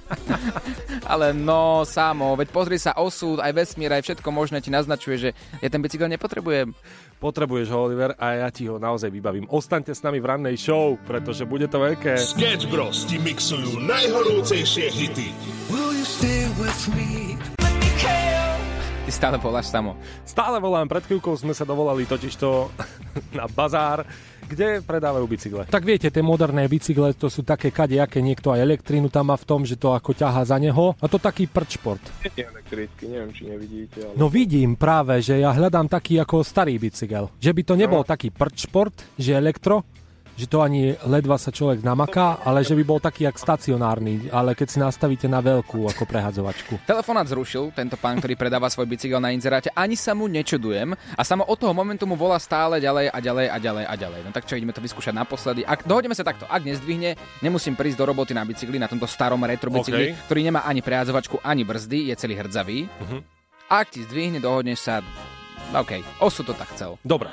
Ale 1.16 1.32
no, 1.32 1.88
samo, 1.88 2.36
veď 2.36 2.51
pozri 2.51 2.75
sa, 2.75 2.92
osud, 3.00 3.39
aj 3.39 3.56
vesmír, 3.56 3.96
aj 3.96 4.04
všetko 4.04 4.27
možné 4.36 4.60
ti 4.60 4.68
naznačuje, 4.68 5.16
že 5.16 5.30
ja 5.63 5.70
ten 5.72 5.80
bicykel 5.80 6.12
nepotrebujem. 6.12 6.75
Potrebuješ 7.17 7.74
ho, 7.74 7.89
Oliver, 7.89 8.13
a 8.13 8.45
ja 8.45 8.50
ti 8.53 8.69
ho 8.69 8.77
naozaj 8.77 9.09
vybavím. 9.09 9.50
Ostaňte 9.50 9.89
s 9.89 10.05
nami 10.05 10.21
v 10.21 10.29
rannej 10.29 10.53
show, 10.53 11.01
pretože 11.01 11.50
bude 11.50 11.65
to 11.65 11.81
veľké. 11.81 12.13
Sketch 12.13 12.69
Bros 12.69 13.09
ti 13.09 13.17
mixujú 13.17 13.81
najhorúcejšie 13.81 14.86
hity. 14.93 15.33
Ty 19.08 19.16
stále 19.16 19.40
voláš 19.40 19.72
samo. 19.72 19.96
Stále 20.28 20.60
volám, 20.60 20.84
pred 20.84 21.00
chvíľkou 21.00 21.32
sme 21.40 21.56
sa 21.56 21.64
dovolali 21.64 22.04
totižto 22.04 22.68
na 23.40 23.48
bazár, 23.48 24.04
kde 24.52 24.84
predávajú 24.84 25.24
bicykle. 25.24 25.64
Tak 25.64 25.88
viete, 25.88 26.12
tie 26.12 26.20
moderné 26.20 26.68
bicykle, 26.68 27.16
to 27.16 27.32
sú 27.32 27.48
také 27.48 27.72
kadejaké, 27.72 28.20
niekto 28.20 28.52
aj 28.52 28.68
elektrínu 28.68 29.08
tam 29.08 29.32
má 29.32 29.40
v 29.40 29.48
tom, 29.48 29.64
že 29.64 29.80
to 29.80 29.96
ako 29.96 30.12
ťahá 30.12 30.44
za 30.44 30.60
neho. 30.60 30.92
A 31.00 31.08
to 31.08 31.24
taký 31.24 31.48
prčport. 31.48 32.04
Nie 32.20 32.36
je 32.36 32.44
elektrický, 32.52 33.04
neviem, 33.08 33.32
či 33.32 33.48
nevidíte, 33.48 34.12
ale... 34.12 34.20
No 34.20 34.28
vidím 34.28 34.76
práve, 34.76 35.24
že 35.24 35.40
ja 35.40 35.56
hľadám 35.56 35.88
taký 35.88 36.20
ako 36.20 36.44
starý 36.44 36.76
bicykel. 36.76 37.32
Že 37.40 37.52
by 37.56 37.62
to 37.64 37.74
nebol 37.80 38.04
taký 38.04 38.28
prčport, 38.36 39.16
že 39.16 39.40
elektro, 39.40 39.88
že 40.38 40.46
to 40.46 40.62
ani 40.62 40.94
ledva 41.10 41.41
sa 41.41 41.50
človek 41.50 41.82
namaká, 41.82 42.46
ale 42.46 42.62
že 42.62 42.77
by 42.77 42.84
bol 42.86 43.01
taký 43.01 43.25
jak 43.25 43.41
stacionárny, 43.41 44.29
ale 44.29 44.53
keď 44.53 44.67
si 44.70 44.77
nastavíte 44.77 45.25
na 45.25 45.41
veľkú 45.41 45.89
ako 45.89 46.06
prehadzovačku. 46.06 46.86
Telefonát 46.86 47.25
zrušil 47.25 47.74
tento 47.74 47.98
pán, 47.98 48.22
ktorý 48.22 48.38
predáva 48.38 48.70
svoj 48.70 48.86
bicykel 48.86 49.17
na 49.17 49.34
inzeráte. 49.34 49.74
Ani 49.74 49.98
sa 49.98 50.13
mu 50.13 50.29
nečudujem 50.29 50.94
a 50.94 51.22
samo 51.25 51.41
od 51.41 51.58
toho 51.58 51.74
momentu 51.74 52.06
mu 52.06 52.13
volá 52.13 52.38
stále 52.38 52.77
ďalej 52.77 53.10
a 53.10 53.17
ďalej 53.17 53.48
a 53.50 53.58
ďalej 53.58 53.86
a 53.89 53.94
ďalej. 53.98 54.20
No 54.24 54.32
tak 54.32 54.46
čo, 54.46 54.53
ideme 54.53 54.77
to 54.77 54.86
vyskúšať 54.86 55.17
naposledy. 55.17 55.65
Ak 55.65 55.89
dohodneme 55.89 56.13
sa 56.13 56.22
takto, 56.22 56.46
ak 56.46 56.62
nezdvihne, 56.62 57.17
nemusím 57.41 57.74
prísť 57.74 57.98
do 57.98 58.06
roboty 58.06 58.38
na 58.38 58.46
bicykli, 58.46 58.77
na 58.77 58.86
tomto 58.86 59.10
starom 59.10 59.41
retro 59.41 59.74
bicykli, 59.74 60.13
OK. 60.13 60.29
ktorý 60.29 60.41
nemá 60.46 60.62
ani 60.70 60.86
prehádzovačku, 60.86 61.41
ani 61.41 61.65
brzdy, 61.65 62.13
je 62.13 62.15
celý 62.15 62.38
hrdzavý. 62.38 62.86
Mhm. 62.86 63.17
Ak 63.74 63.89
ti 63.91 64.06
zdvihne, 64.06 64.38
dohodneš 64.39 64.79
sa. 64.86 65.01
OK, 65.75 66.00
osud 66.24 66.48
to 66.48 66.53
tak 66.56 66.72
chcel. 66.72 66.96
Dobre. 67.03 67.27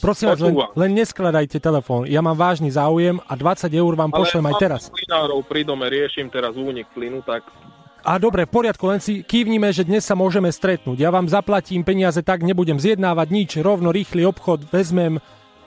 Prosím 0.00 0.26
vás, 0.32 0.40
len, 0.40 0.54
len 0.76 0.90
neskladajte 0.94 1.58
telefón. 1.58 2.06
Ja 2.06 2.20
mám 2.20 2.36
vážny 2.36 2.68
záujem 2.70 3.18
a 3.24 3.32
20 3.34 3.72
eur 3.72 3.92
vám 3.96 4.12
pošlem 4.12 4.44
aj 4.50 4.54
teraz. 4.60 4.82
plinárov 4.92 5.40
pri 5.46 5.62
dome, 5.64 5.86
riešim 5.88 6.28
teraz 6.28 6.54
únik 6.54 6.88
plynu, 6.92 7.22
tak 7.24 7.46
A 8.06 8.22
dobre, 8.22 8.46
v 8.46 8.54
poriadku, 8.54 8.86
len 8.86 9.02
si 9.02 9.26
kývnime, 9.26 9.74
že 9.74 9.82
dnes 9.82 10.06
sa 10.06 10.14
môžeme 10.14 10.46
stretnúť. 10.54 11.02
Ja 11.02 11.10
vám 11.10 11.26
zaplatím 11.26 11.82
peniaze 11.82 12.22
tak, 12.22 12.46
nebudem 12.46 12.78
zjednávať 12.78 13.28
nič, 13.34 13.50
rovno 13.58 13.90
rýchly 13.90 14.22
obchod 14.22 14.62
vezmem 14.70 15.18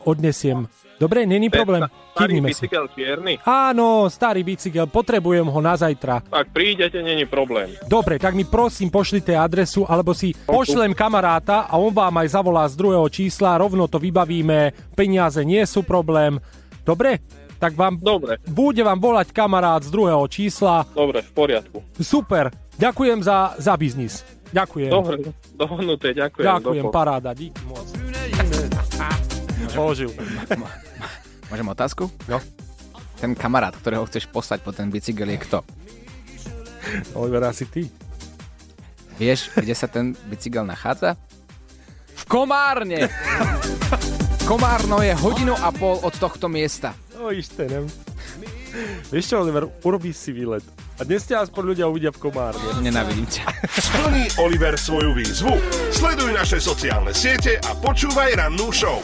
odnesiem. 0.05 0.67
Dobre, 0.99 1.23
není 1.23 1.47
problém. 1.47 1.87
Starý 2.11 2.35
Kývnime 2.35 2.51
si. 2.51 2.67
bicykel 2.67 2.85
čierny? 2.91 3.33
Áno, 3.47 4.11
starý 4.11 4.43
bicykel, 4.43 4.83
potrebujem 4.91 5.47
ho 5.47 5.59
na 5.63 5.79
zajtra. 5.79 6.19
Tak 6.27 6.51
prídete, 6.51 6.99
není 6.99 7.23
problém. 7.23 7.71
Dobre, 7.87 8.19
tak 8.19 8.35
mi 8.35 8.43
prosím 8.43 8.91
pošlite 8.91 9.31
adresu, 9.31 9.87
alebo 9.87 10.11
si 10.11 10.35
pošlem 10.43 10.91
kamaráta 10.91 11.71
a 11.71 11.79
on 11.79 11.95
vám 11.95 12.19
aj 12.19 12.35
zavolá 12.35 12.67
z 12.67 12.75
druhého 12.75 13.07
čísla, 13.07 13.55
rovno 13.55 13.87
to 13.87 13.95
vybavíme, 13.95 14.75
peniaze 14.91 15.39
nie 15.47 15.63
sú 15.63 15.87
problém. 15.87 16.35
Dobre? 16.83 17.23
Tak 17.59 17.79
vám 17.79 17.95
Dobre. 17.99 18.39
bude 18.47 18.83
vám 18.83 18.99
volať 18.99 19.31
kamarát 19.31 19.79
z 19.83 19.91
druhého 19.95 20.27
čísla. 20.27 20.83
Dobre, 20.91 21.23
v 21.23 21.31
poriadku. 21.31 21.79
Super, 21.95 22.51
ďakujem 22.75 23.23
za, 23.23 23.55
za 23.55 23.75
biznis. 23.79 24.27
Ďakujem. 24.51 24.91
Dobre, 24.91 25.31
dohodnuté, 25.55 26.11
ďakujem. 26.11 26.43
Ďakujem, 26.43 26.85
dopo. 26.87 26.95
paráda, 26.95 27.31
díky 27.31 27.63
moc. 27.63 28.08
Použil. 29.75 30.11
Môžem 31.49 31.67
otázku? 31.67 32.09
No. 32.29 32.37
Ten 33.19 33.35
kamarát, 33.35 33.75
ktorého 33.75 34.07
chceš 34.07 34.31
poslať 34.31 34.63
po 34.63 34.71
ten 34.71 34.87
bicykel 34.87 35.27
je 35.27 35.39
kto? 35.43 35.59
Oliver, 37.13 37.43
asi 37.43 37.67
ty. 37.67 37.91
Vieš, 39.19 39.51
kde 39.51 39.75
sa 39.75 39.91
ten 39.91 40.15
bicykel 40.31 40.63
nachádza? 40.63 41.19
V 42.15 42.23
Komárne! 42.23 43.11
Komárno 44.47 45.03
je 45.03 45.13
hodinu 45.19 45.53
a 45.59 45.69
pol 45.75 45.99
od 46.01 46.15
tohto 46.15 46.47
miesta. 46.47 46.95
No, 47.13 47.29
ište, 47.29 47.67
neviem. 47.67 47.91
Vieš 49.11 49.25
čo, 49.29 49.35
Oliver, 49.43 49.67
urobíš 49.83 50.15
si 50.15 50.31
výlet. 50.31 50.63
A 50.99 51.03
dnes 51.03 51.27
ťa 51.27 51.43
aspoň 51.47 51.75
ľudia 51.75 51.85
uvidia 51.91 52.11
v 52.15 52.19
Komárne. 52.23 52.79
Nenávidím 52.79 53.27
ťa. 53.27 53.43
Splní 53.71 54.31
Oliver 54.39 54.79
svoju 54.79 55.11
výzvu? 55.11 55.53
Sleduj 55.91 56.31
naše 56.31 56.63
sociálne 56.63 57.11
siete 57.11 57.59
a 57.59 57.75
počúvaj 57.75 58.39
rannú 58.39 58.71
show. 58.71 59.03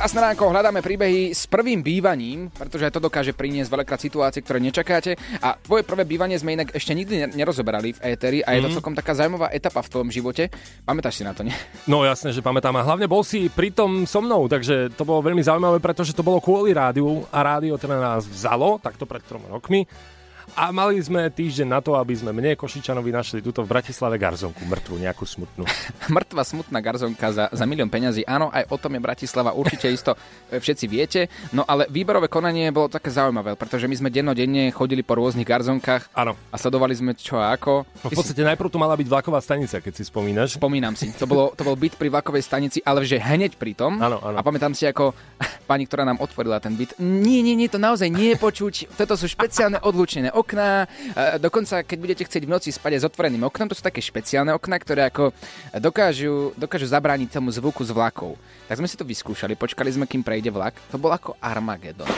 Krásne 0.00 0.24
ránko, 0.24 0.48
hľadáme 0.48 0.80
príbehy 0.80 1.36
s 1.36 1.44
prvým 1.44 1.84
bývaním, 1.84 2.48
pretože 2.48 2.88
to 2.88 3.04
dokáže 3.04 3.36
priniesť 3.36 3.68
veľakrát 3.68 4.00
situácie, 4.00 4.40
ktoré 4.40 4.56
nečakáte. 4.56 5.12
A 5.44 5.60
tvoje 5.60 5.84
prvé 5.84 6.08
bývanie 6.08 6.40
sme 6.40 6.56
inak 6.56 6.72
ešte 6.72 6.96
nikdy 6.96 7.20
ne- 7.20 7.36
nerozoberali 7.36 7.92
v 7.92 8.00
éteri 8.08 8.40
a 8.40 8.56
je 8.56 8.64
to 8.64 8.68
Mhm. 8.72 8.76
celkom 8.80 8.96
taká 8.96 9.12
zaujímavá 9.12 9.52
etapa 9.52 9.84
v 9.84 9.92
tvojom 9.92 10.08
živote. 10.08 10.48
Pamätáš 10.88 11.20
si 11.20 11.24
na 11.28 11.36
to, 11.36 11.44
nie? 11.44 11.52
No 11.84 12.00
jasne, 12.00 12.32
že 12.32 12.40
pamätám. 12.40 12.80
A 12.80 12.86
hlavne 12.88 13.04
bol 13.04 13.20
si 13.20 13.52
pritom 13.52 14.08
so 14.08 14.24
mnou, 14.24 14.48
takže 14.48 14.88
to 14.88 15.04
bolo 15.04 15.20
veľmi 15.20 15.44
zaujímavé, 15.44 15.84
pretože 15.84 16.16
to 16.16 16.24
bolo 16.24 16.40
kvôli 16.40 16.72
rádiu 16.72 17.28
a 17.28 17.44
rádio 17.44 17.76
teda 17.76 18.00
nás 18.00 18.24
vzalo, 18.24 18.80
takto 18.80 19.04
pred 19.04 19.20
troma 19.20 19.52
rokmi. 19.52 19.84
A 20.58 20.74
mali 20.74 20.98
sme 20.98 21.30
týždeň 21.30 21.68
na 21.68 21.80
to, 21.80 21.94
aby 21.94 22.14
sme 22.16 22.34
mne, 22.34 22.58
Košičanovi, 22.58 23.10
našli 23.14 23.40
túto 23.40 23.62
v 23.62 23.70
Bratislave 23.70 24.18
garzonku, 24.18 24.62
mŕtvu, 24.66 24.98
nejakú 24.98 25.22
smutnú. 25.22 25.62
Mŕtva 26.16 26.42
smutná 26.42 26.78
garzonka 26.82 27.30
za, 27.30 27.44
za 27.50 27.64
milión 27.68 27.86
peňazí. 27.86 28.26
Áno, 28.26 28.50
aj 28.50 28.66
o 28.70 28.76
tom 28.76 28.96
je 28.96 29.00
Bratislava, 29.00 29.54
určite 29.54 29.86
isto 29.90 30.18
e, 30.50 30.58
všetci 30.58 30.84
viete. 30.90 31.20
No 31.54 31.62
ale 31.62 31.86
výberové 31.86 32.26
konanie 32.26 32.74
bolo 32.74 32.90
také 32.90 33.12
zaujímavé, 33.14 33.54
pretože 33.54 33.86
my 33.86 33.94
sme 33.94 34.08
dennodenne 34.10 34.72
chodili 34.74 35.06
po 35.06 35.18
rôznych 35.18 35.46
garzonkách 35.46 36.10
Áno. 36.16 36.34
a 36.50 36.56
sledovali 36.58 36.96
sme 36.98 37.12
čo 37.14 37.38
a 37.38 37.54
ako. 37.54 37.86
No 38.02 38.08
v 38.10 38.18
podstate 38.18 38.42
najprv 38.42 38.68
tu 38.72 38.78
mala 38.82 38.98
byť 38.98 39.06
vlaková 39.06 39.38
stanica, 39.38 39.78
keď 39.78 39.92
si 39.94 40.02
spomínaš. 40.08 40.58
Spomínam 40.58 40.98
si. 40.98 41.14
To, 41.14 41.28
bolo, 41.28 41.54
to 41.54 41.62
bol 41.62 41.78
byt 41.78 41.94
pri 41.94 42.10
vlakovej 42.10 42.42
stanici, 42.42 42.78
ale 42.82 43.06
že 43.06 43.20
hneď 43.20 43.54
pri 43.54 43.76
tom. 43.78 44.00
Áno, 44.00 44.18
áno. 44.18 44.36
A 44.36 44.42
pamätám 44.42 44.74
si, 44.74 44.88
ako 44.88 45.14
pani, 45.70 45.86
ktorá 45.86 46.02
nám 46.02 46.18
otvorila 46.18 46.58
ten 46.58 46.74
byt. 46.74 46.98
Nie, 46.98 47.46
nie, 47.46 47.54
nie, 47.54 47.70
to 47.70 47.78
naozaj 47.78 48.10
nie 48.10 48.34
je 48.34 48.36
počuť. 48.42 48.74
Toto 48.98 49.14
sú 49.14 49.30
špeciálne 49.30 49.78
odlučnené 49.78 50.34
okná. 50.40 50.88
Dokonca, 51.38 51.84
keď 51.84 51.98
budete 52.00 52.22
chcieť 52.24 52.42
v 52.48 52.52
noci 52.52 52.72
spať 52.72 53.04
s 53.04 53.06
otvoreným 53.06 53.46
oknom, 53.46 53.68
to 53.68 53.76
sú 53.76 53.84
také 53.84 54.00
špeciálne 54.00 54.50
okná, 54.56 54.76
ktoré 54.80 55.06
ako 55.06 55.36
dokážu, 55.78 56.56
dokážu 56.56 56.88
zabrániť 56.88 57.36
tomu 57.36 57.52
zvuku 57.52 57.84
z 57.84 57.92
vlakov. 57.92 58.40
Tak 58.66 58.80
sme 58.80 58.88
si 58.88 58.96
to 58.96 59.04
vyskúšali, 59.04 59.54
počkali 59.54 59.90
sme, 59.92 60.08
kým 60.08 60.24
prejde 60.24 60.48
vlak. 60.50 60.78
To 60.90 60.98
bol 60.98 61.12
ako 61.12 61.36
Armagedon. 61.38 62.08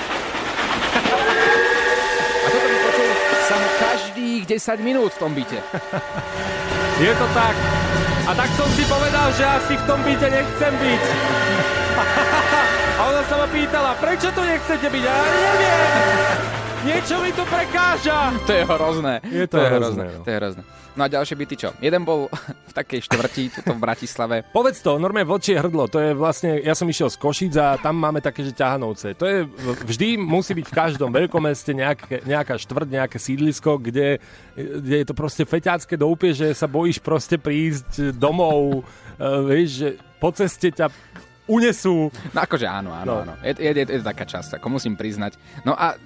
A 2.42 2.48
toto 2.50 2.66
vypočul 2.66 3.08
samo 3.46 3.66
každých 3.78 4.42
10 4.46 4.86
minút 4.86 5.10
v 5.14 5.20
tom 5.20 5.32
byte. 5.34 5.58
Je 7.02 7.12
to 7.14 7.26
tak. 7.34 7.56
A 8.22 8.30
tak 8.38 8.50
som 8.54 8.68
si 8.78 8.86
povedal, 8.86 9.32
že 9.34 9.42
asi 9.42 9.74
v 9.74 9.84
tom 9.86 9.98
byte 10.06 10.28
nechcem 10.30 10.72
byť. 10.78 11.02
A 12.98 13.00
ona 13.10 13.22
sa 13.26 13.34
ma 13.34 13.46
pýtala, 13.50 13.98
prečo 13.98 14.30
tu 14.30 14.42
nechcete 14.44 14.86
byť? 14.86 15.04
A 15.08 15.10
ja 15.10 15.52
neviem. 15.58 16.61
Niečo 16.82 17.14
mi 17.22 17.30
tu 17.30 17.46
prekáža. 17.46 18.34
To 18.48 18.52
je 18.52 18.64
hrozné. 18.66 19.14
Je 19.30 19.46
to 19.46 19.54
hrozné, 19.62 20.04
no. 20.18 20.22
To 20.26 20.30
je 20.30 20.36
hrozné. 20.42 20.62
No 20.92 21.06
a 21.06 21.08
ďalšie 21.08 21.38
byty 21.38 21.54
čo? 21.54 21.70
Jeden 21.78 22.02
bol 22.02 22.26
v 22.70 22.72
takej 22.74 23.06
štvrti, 23.06 23.54
tuto 23.54 23.72
v 23.72 23.80
Bratislave. 23.80 24.42
Povedz 24.50 24.82
to, 24.82 24.98
normálne 24.98 25.30
vlčie 25.30 25.54
hrdlo, 25.62 25.86
to 25.86 26.02
je 26.02 26.10
vlastne, 26.10 26.58
ja 26.58 26.74
som 26.74 26.90
išiel 26.90 27.06
z 27.06 27.22
Košic 27.22 27.54
a 27.54 27.78
tam 27.78 28.02
máme 28.02 28.18
také, 28.18 28.42
že 28.42 28.50
ťahanovce. 28.50 29.14
To 29.14 29.24
je, 29.30 29.46
vždy 29.86 30.18
musí 30.18 30.58
byť 30.58 30.66
v 30.66 30.74
každom 30.74 31.14
veľkomeste 31.14 31.70
nejaké, 31.70 32.26
nejaká 32.26 32.58
štvrť, 32.58 32.88
nejaké 32.90 33.16
sídlisko, 33.22 33.78
kde, 33.78 34.18
kde 34.58 34.96
je 35.00 35.06
to 35.06 35.14
proste 35.14 35.46
feťácké 35.46 35.94
do 35.94 36.10
že 36.34 36.50
sa 36.50 36.66
bojíš 36.66 36.98
proste 36.98 37.38
prísť 37.38 38.10
domov, 38.18 38.82
uh, 38.82 39.38
vieš, 39.46 39.70
že 39.80 39.88
po 40.18 40.34
ceste 40.34 40.74
ťa 40.74 40.90
unesú. 41.46 42.10
No 42.34 42.38
akože 42.42 42.66
áno, 42.66 42.90
áno, 42.94 43.06
No. 43.06 43.14
áno. 43.22 43.34
Je, 43.42 43.54
je, 43.54 43.70
je, 43.70 43.84
je 43.86 43.98
to 44.02 44.06
taká 44.06 44.26
časť, 44.26 44.58
ako 44.60 44.66
musím 44.78 44.94
priznať. 44.94 45.34
No 45.66 45.74
a 45.74 45.96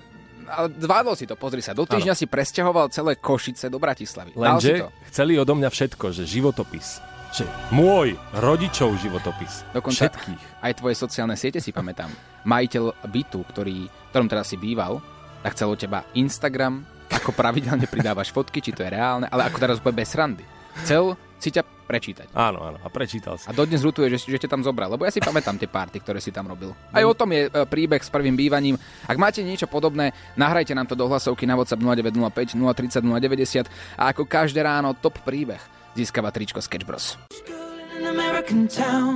zvládol 0.70 1.14
si 1.18 1.26
to, 1.26 1.34
pozri 1.34 1.60
sa. 1.60 1.74
Do 1.74 1.84
týždňa 1.84 2.14
si 2.14 2.26
presťahoval 2.30 2.88
celé 2.94 3.18
Košice 3.18 3.66
do 3.68 3.76
Bratislavy. 3.82 4.32
Lenže 4.38 4.86
chceli 5.10 5.36
odo 5.36 5.52
mňa 5.58 5.68
všetko, 5.68 6.14
že 6.14 6.24
životopis. 6.24 7.02
Že 7.36 7.44
môj 7.74 8.16
rodičov 8.38 8.96
životopis. 8.96 9.66
Dokonca 9.74 10.08
Všetkých. 10.08 10.40
aj 10.64 10.72
tvoje 10.78 10.94
sociálne 10.96 11.36
siete 11.36 11.60
si 11.60 11.74
pamätám. 11.74 12.08
Majiteľ 12.48 13.04
bytu, 13.10 13.40
ktorý, 13.52 13.90
ktorom 14.14 14.30
teraz 14.30 14.48
si 14.48 14.56
býval, 14.56 15.02
tak 15.44 15.52
chcel 15.52 15.68
od 15.68 15.78
teba 15.78 16.06
Instagram, 16.16 16.86
ako 17.12 17.36
pravidelne 17.36 17.84
pridávaš 17.90 18.32
fotky, 18.32 18.64
či 18.64 18.72
to 18.72 18.82
je 18.82 18.90
reálne, 18.94 19.28
ale 19.28 19.46
ako 19.52 19.58
teraz 19.60 19.78
úplne 19.82 20.00
bez 20.00 20.10
randy. 20.16 20.44
Chcel 20.86 21.18
si 21.36 21.52
ťa 21.52 21.75
prečítať. 21.86 22.34
Áno, 22.34 22.58
áno, 22.60 22.78
a 22.82 22.88
prečítal 22.90 23.38
si. 23.38 23.46
A 23.46 23.54
dodnes 23.54 23.80
ľutuje, 23.80 24.10
že, 24.10 24.18
že 24.26 24.42
ťa 24.42 24.58
tam 24.58 24.62
zobral, 24.66 24.90
lebo 24.90 25.06
ja 25.06 25.14
si 25.14 25.22
pamätám 25.22 25.54
tie 25.56 25.70
párty, 25.70 26.02
ktoré 26.02 26.18
si 26.18 26.34
tam 26.34 26.50
robil. 26.50 26.74
Aj 26.90 27.06
o 27.06 27.14
tom 27.14 27.30
je 27.30 27.46
e, 27.46 27.50
príbeh 27.64 28.02
s 28.02 28.10
prvým 28.10 28.34
bývaním. 28.34 28.74
Ak 29.06 29.16
máte 29.16 29.46
niečo 29.46 29.70
podobné, 29.70 30.10
nahrajte 30.34 30.74
nám 30.74 30.90
to 30.90 30.98
do 30.98 31.06
hlasovky 31.06 31.46
na 31.46 31.54
WhatsApp 31.54 31.80
0905 31.80 32.58
030 32.58 33.06
090 33.06 33.70
a 33.96 34.02
ako 34.10 34.26
každé 34.26 34.60
ráno 34.66 34.98
top 34.98 35.22
príbeh 35.22 35.62
získava 35.96 36.28
tričko 36.34 36.60
Sketch 36.60 36.84
Bros. 36.84 37.16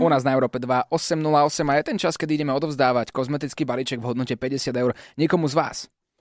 U 0.00 0.08
nás 0.08 0.24
na 0.24 0.32
Európe 0.32 0.56
2 0.56 0.88
808 0.88 1.68
a 1.68 1.74
je 1.76 1.84
ten 1.84 1.98
čas, 2.00 2.16
kedy 2.16 2.40
ideme 2.40 2.56
odovzdávať 2.56 3.12
kozmetický 3.12 3.68
balíček 3.68 4.00
v 4.00 4.08
hodnote 4.08 4.32
50 4.34 4.72
eur 4.72 4.96
niekomu 5.20 5.44
z 5.46 5.54
vás. 5.54 5.78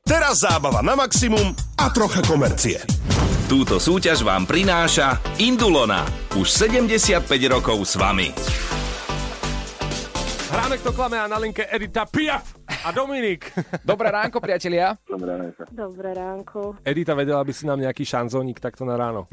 Teraz 0.10 0.42
zábava 0.42 0.82
na 0.82 0.98
maximum 0.98 1.54
a 1.78 1.86
trocha 1.94 2.26
komercie. 2.26 2.82
Túto 3.46 3.78
súťaž 3.78 4.26
vám 4.26 4.50
prináša 4.50 5.22
Indulona. 5.38 6.02
Už 6.34 6.50
75 6.50 7.30
rokov 7.46 7.78
s 7.86 7.94
vami. 7.94 8.34
Hráme 10.50 10.82
kto 10.82 10.98
klame 10.98 11.22
a 11.22 11.30
na 11.30 11.38
linke 11.38 11.62
Edita 11.70 12.10
Piaf 12.10 12.58
a 12.66 12.90
Dominik. 12.90 13.54
Dobré 13.86 14.10
ránko, 14.10 14.42
priatelia. 14.42 14.98
Dobré 15.06 15.38
ránko. 15.38 15.62
Dobré 15.70 16.10
ránko. 16.18 16.60
Edita, 16.82 17.14
vedela 17.14 17.46
by 17.46 17.54
si 17.54 17.70
nám 17.70 17.78
nejaký 17.78 18.02
šanzónik 18.02 18.58
takto 18.58 18.90
na 18.90 18.98
ráno? 18.98 19.30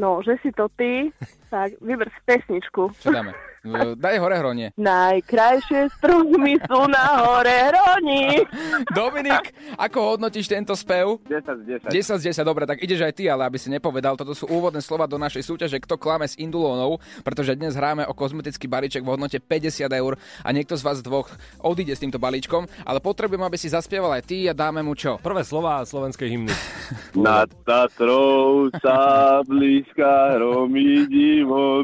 No, 0.00 0.24
že 0.24 0.40
si 0.40 0.56
to 0.56 0.72
ty, 0.72 1.12
tak 1.52 1.76
vyber 1.84 2.08
si 2.08 2.20
pesničku. 2.24 2.96
Čo 2.96 3.12
dáme? 3.12 3.36
Daj 4.02 4.16
hore 4.22 4.36
hronie. 4.38 4.66
Najkrajšie 4.78 5.90
stromy 5.98 6.58
sú 6.64 6.80
na 6.86 7.04
hore 7.26 7.56
hroni. 7.70 8.46
Dominik, 8.98 9.54
ako 9.74 10.14
hodnotíš 10.14 10.46
tento 10.46 10.74
spev? 10.78 11.18
10 11.26 11.42
z 11.42 11.90
10. 11.90 11.92
10 11.92 12.20
z 12.20 12.22
10, 12.34 12.46
dobre, 12.46 12.64
tak 12.64 12.78
ideš 12.82 13.02
aj 13.02 13.14
ty, 13.18 13.26
ale 13.26 13.46
aby 13.46 13.58
si 13.58 13.68
nepovedal, 13.72 14.14
toto 14.14 14.32
sú 14.32 14.46
úvodné 14.46 14.80
slova 14.82 15.10
do 15.10 15.18
našej 15.18 15.42
súťaže 15.42 15.82
Kto 15.82 15.98
klame 15.98 16.26
s 16.26 16.38
Indulónou, 16.38 17.02
pretože 17.26 17.58
dnes 17.58 17.74
hráme 17.74 18.06
o 18.06 18.14
kozmetický 18.14 18.70
balíček 18.70 19.02
v 19.02 19.14
hodnote 19.14 19.38
50 19.42 19.90
eur 19.90 20.18
a 20.42 20.48
niekto 20.54 20.78
z 20.78 20.82
vás 20.84 20.98
dvoch 21.02 21.30
odíde 21.62 21.94
s 21.94 22.02
týmto 22.02 22.22
balíčkom, 22.22 22.66
ale 22.86 22.98
potrebujem, 23.02 23.42
aby 23.42 23.58
si 23.58 23.70
zaspieval 23.70 24.14
aj 24.14 24.26
ty 24.26 24.46
a 24.46 24.54
dáme 24.54 24.82
mu 24.82 24.94
čo? 24.94 25.18
Prvé 25.18 25.42
slova 25.42 25.82
slovenskej 25.82 26.28
hymny. 26.30 26.52
Nad 27.18 27.50
Tatrou 27.66 28.70
sa 28.80 29.40
blízka 29.44 30.38
hromy 30.38 31.08
divo 31.10 31.82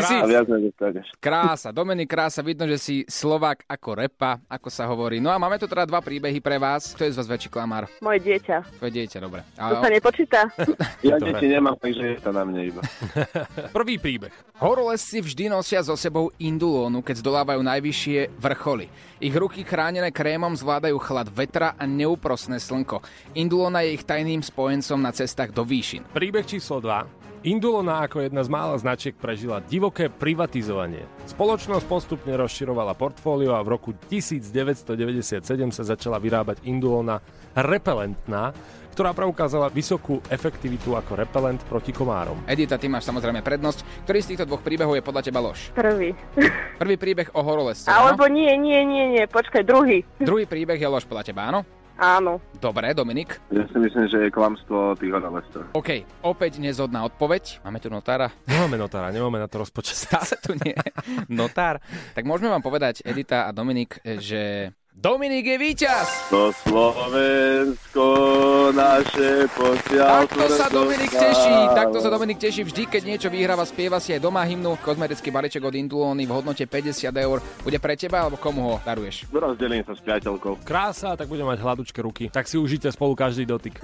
si... 0.00 0.14
A 0.16 0.24
viac 0.24 0.48
nedostaneš. 0.48 1.12
Krása, 1.20 1.68
Dominik 1.68 2.08
Krása, 2.08 2.40
vidno, 2.40 2.64
že 2.64 2.80
si 2.80 2.96
Slovák 3.04 3.68
ako 3.68 3.90
repa, 4.00 4.40
ako 4.48 4.72
sa 4.72 4.88
hovorí. 4.88 5.20
No 5.20 5.28
a 5.28 5.36
máme 5.36 5.60
tu 5.60 5.68
teda 5.68 5.84
dva 5.84 6.00
príbehy 6.00 6.40
pre 6.40 6.56
vás. 6.56 6.96
Kto 6.96 7.04
je 7.04 7.12
z 7.12 7.20
vás 7.20 7.28
väčší 7.28 7.52
klamár? 7.52 7.84
Moje 8.00 8.24
dieťa. 8.24 8.80
Tvoje 8.80 8.92
dieťa, 8.96 9.18
dobre. 9.20 9.44
To 9.60 9.76
sa 9.76 9.90
nepočíta? 9.92 10.40
Ja 11.02 11.18
deti 11.18 11.50
nemám, 11.50 11.74
takže 11.82 12.14
je 12.14 12.18
to 12.22 12.30
na 12.30 12.46
mne 12.46 12.62
iba. 12.72 12.82
Prvý 13.76 13.98
príbeh. 13.98 14.30
Horolezci 14.62 15.18
vždy 15.18 15.50
nosia 15.50 15.82
so 15.82 15.98
sebou 15.98 16.30
indulónu, 16.38 17.02
keď 17.02 17.18
zdolávajú 17.18 17.58
najvyššie 17.58 18.38
vrcholy. 18.38 18.86
Ich 19.18 19.34
ruky 19.34 19.66
chránené 19.66 20.14
krémom 20.14 20.54
zvládajú 20.54 20.94
chlad 21.02 21.26
vetra 21.26 21.74
a 21.74 21.84
neúprosné 21.90 22.62
slnko. 22.62 23.02
Indulóna 23.34 23.82
je 23.82 23.98
ich 23.98 24.06
tajným 24.06 24.46
spojencom 24.46 25.02
na 25.02 25.10
cestách 25.10 25.50
do 25.50 25.66
výšin. 25.66 26.06
Príbeh 26.14 26.46
číslo 26.46 26.78
2. 26.78 27.21
Indulona 27.42 28.06
ako 28.06 28.22
jedna 28.22 28.46
z 28.46 28.50
mála 28.54 28.78
značiek 28.78 29.18
prežila 29.18 29.58
divoké 29.58 30.06
privatizovanie. 30.06 31.02
Spoločnosť 31.26 31.90
postupne 31.90 32.30
rozširovala 32.38 32.94
portfólio 32.94 33.58
a 33.58 33.66
v 33.66 33.74
roku 33.74 33.90
1997 34.06 35.42
sa 35.74 35.82
začala 35.82 36.22
vyrábať 36.22 36.62
Indulona 36.70 37.18
repelentná, 37.58 38.54
ktorá 38.94 39.10
preukázala 39.10 39.74
vysokú 39.74 40.22
efektivitu 40.30 40.94
ako 40.94 41.18
repelent 41.18 41.58
proti 41.66 41.90
komárom. 41.90 42.38
Edita, 42.46 42.78
ty 42.78 42.86
máš 42.86 43.10
samozrejme 43.10 43.42
prednosť. 43.42 44.06
Ktorý 44.06 44.18
z 44.22 44.28
týchto 44.30 44.46
dvoch 44.46 44.62
príbehov 44.62 44.94
je 44.94 45.02
podľa 45.02 45.22
teba 45.26 45.42
lož? 45.42 45.74
Prvý. 45.74 46.14
Prvý 46.78 46.94
príbeh 46.94 47.34
o 47.34 47.42
horolezcoch, 47.42 47.90
Alebo 47.90 48.30
áno? 48.30 48.38
nie, 48.38 48.54
nie, 48.54 48.86
nie, 48.86 49.18
nie, 49.18 49.24
počkaj, 49.26 49.66
druhý. 49.66 50.06
Druhý 50.22 50.46
príbeh 50.46 50.78
je 50.78 50.86
lož 50.86 51.10
podľa 51.10 51.26
teba, 51.26 51.50
áno? 51.50 51.66
Áno. 52.00 52.40
Dobre, 52.58 52.94
Dominik. 52.96 53.38
Ja 53.52 53.66
si 53.68 53.78
myslím, 53.78 54.06
že 54.08 54.26
je 54.26 54.34
klamstvo 54.34 54.96
tých 54.98 55.12
horolezcov. 55.12 55.70
OK, 55.76 56.02
opäť 56.24 56.58
nezhodná 56.58 57.04
odpoveď. 57.06 57.62
Máme 57.62 57.78
tu 57.78 57.92
notára. 57.92 58.32
Nemáme 58.48 58.76
notára, 58.80 59.14
nemáme 59.14 59.38
na 59.38 59.46
to 59.46 59.62
rozpočet. 59.62 59.96
Stále 60.08 60.34
tu 60.40 60.56
nie. 60.62 60.74
Notár. 61.30 61.78
Tak 62.16 62.24
môžeme 62.26 62.50
vám 62.50 62.64
povedať, 62.64 63.04
Edita 63.06 63.46
a 63.46 63.54
Dominik, 63.54 64.00
že 64.02 64.72
Dominik 64.92 65.48
je 65.48 65.56
víťaz! 65.56 66.28
To 66.28 66.52
Slovensko 66.68 68.08
naše 68.76 69.48
posiaľ. 69.56 70.28
Takto 70.28 70.44
sa 70.52 70.68
Dominik 70.68 71.08
teší, 71.08 71.56
takto 71.72 71.98
sa 72.04 72.08
Dominik 72.12 72.36
teší 72.36 72.60
vždy, 72.68 72.82
keď 72.92 73.02
niečo 73.08 73.28
vyhráva, 73.32 73.64
spieva 73.64 73.96
si 74.04 74.12
aj 74.12 74.20
doma 74.20 74.44
hymnu. 74.44 74.76
Kozmetický 74.84 75.32
balíček 75.32 75.64
od 75.64 75.72
Indulóny 75.72 76.28
v 76.28 76.32
hodnote 76.36 76.68
50 76.68 77.08
eur. 77.08 77.40
Bude 77.64 77.80
pre 77.80 77.96
teba, 77.96 78.28
alebo 78.28 78.36
komu 78.36 78.68
ho 78.68 78.74
daruješ? 78.84 79.32
Rozdelím 79.32 79.80
sa 79.80 79.96
s 79.96 80.04
priateľkou. 80.04 80.60
Krása, 80.60 81.16
tak 81.16 81.24
budeme 81.24 81.56
mať 81.56 81.64
hladučké 81.64 82.04
ruky. 82.04 82.28
Tak 82.28 82.44
si 82.44 82.60
užite 82.60 82.92
spolu 82.92 83.16
každý 83.16 83.48
dotyk. 83.48 83.80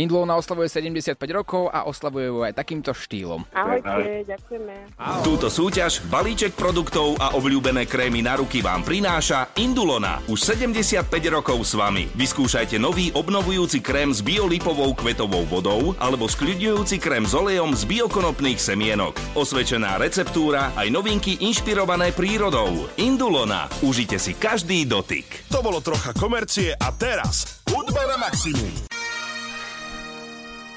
Indulóna 0.00 0.40
oslavuje 0.40 0.72
75 0.72 1.20
rokov 1.36 1.68
a 1.68 1.84
oslavuje 1.84 2.32
ju 2.32 2.48
aj 2.48 2.56
takýmto 2.56 2.96
štýlom. 2.96 3.44
Ahojte, 3.52 4.24
ďakujeme. 4.24 4.72
Túto 5.20 5.52
súťaž, 5.52 6.00
balíček 6.08 6.56
produktov 6.56 7.20
a 7.20 7.36
obľúbené 7.36 7.84
krémy 7.84 8.24
na 8.24 8.40
ruky 8.40 8.64
vám 8.64 8.80
prináša 8.88 9.52
Indulona. 9.98 10.22
Už 10.30 10.38
75 10.46 11.10
rokov 11.34 11.58
s 11.66 11.74
vami. 11.74 12.06
Vyskúšajte 12.14 12.78
nový 12.78 13.10
obnovujúci 13.10 13.82
krém 13.82 14.14
s 14.14 14.22
biolipovou 14.22 14.94
kvetovou 14.94 15.42
vodou 15.42 15.98
alebo 15.98 16.30
skľudňujúci 16.30 17.02
krém 17.02 17.26
s 17.26 17.34
olejom 17.34 17.74
z 17.74 17.82
biokonopných 17.82 18.62
semienok. 18.62 19.18
Osvedčená 19.34 19.98
receptúra 19.98 20.70
aj 20.78 20.86
novinky 20.94 21.42
inšpirované 21.42 22.14
prírodou. 22.14 22.86
Indulona. 22.94 23.66
Užite 23.82 24.22
si 24.22 24.38
každý 24.38 24.86
dotyk. 24.86 25.50
To 25.50 25.66
bolo 25.66 25.82
trocha 25.82 26.14
komercie 26.14 26.78
a 26.78 26.94
teraz 26.94 27.58
hudba 27.66 28.06
na 28.06 28.22
maximum. 28.22 28.70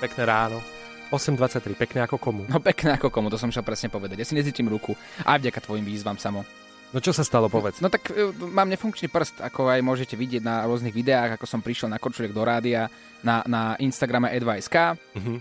Pekné 0.02 0.24
ráno. 0.26 0.58
8.23, 1.14 1.78
pekné 1.78 2.00
ako 2.10 2.18
komu. 2.18 2.42
No 2.50 2.58
pekné 2.58 2.98
ako 2.98 3.14
komu, 3.14 3.30
to 3.30 3.38
som 3.38 3.54
šiel 3.54 3.62
presne 3.62 3.94
povedať. 3.94 4.18
Ja 4.18 4.26
si 4.26 4.34
necítim 4.34 4.66
ruku. 4.66 4.98
Aj 5.22 5.38
vďaka 5.38 5.62
tvojim 5.62 5.86
výzvam 5.86 6.18
samo. 6.18 6.42
No 6.92 7.00
čo 7.00 7.16
sa 7.16 7.24
stalo, 7.24 7.48
povedz. 7.48 7.80
No 7.80 7.88
tak 7.88 8.12
e, 8.12 8.36
mám 8.52 8.68
nefunkčný 8.68 9.08
prst, 9.08 9.40
ako 9.40 9.72
aj 9.72 9.80
môžete 9.80 10.20
vidieť 10.20 10.44
na 10.44 10.68
rôznych 10.68 10.92
videách, 10.92 11.40
ako 11.40 11.48
som 11.48 11.64
prišiel 11.64 11.88
na 11.88 11.96
korčuliek 11.96 12.36
do 12.36 12.44
rádia, 12.44 12.92
na, 13.24 13.40
na 13.48 13.80
Instagrame 13.80 14.28
Advice.k. 14.28 15.00
Mhm. 15.16 15.34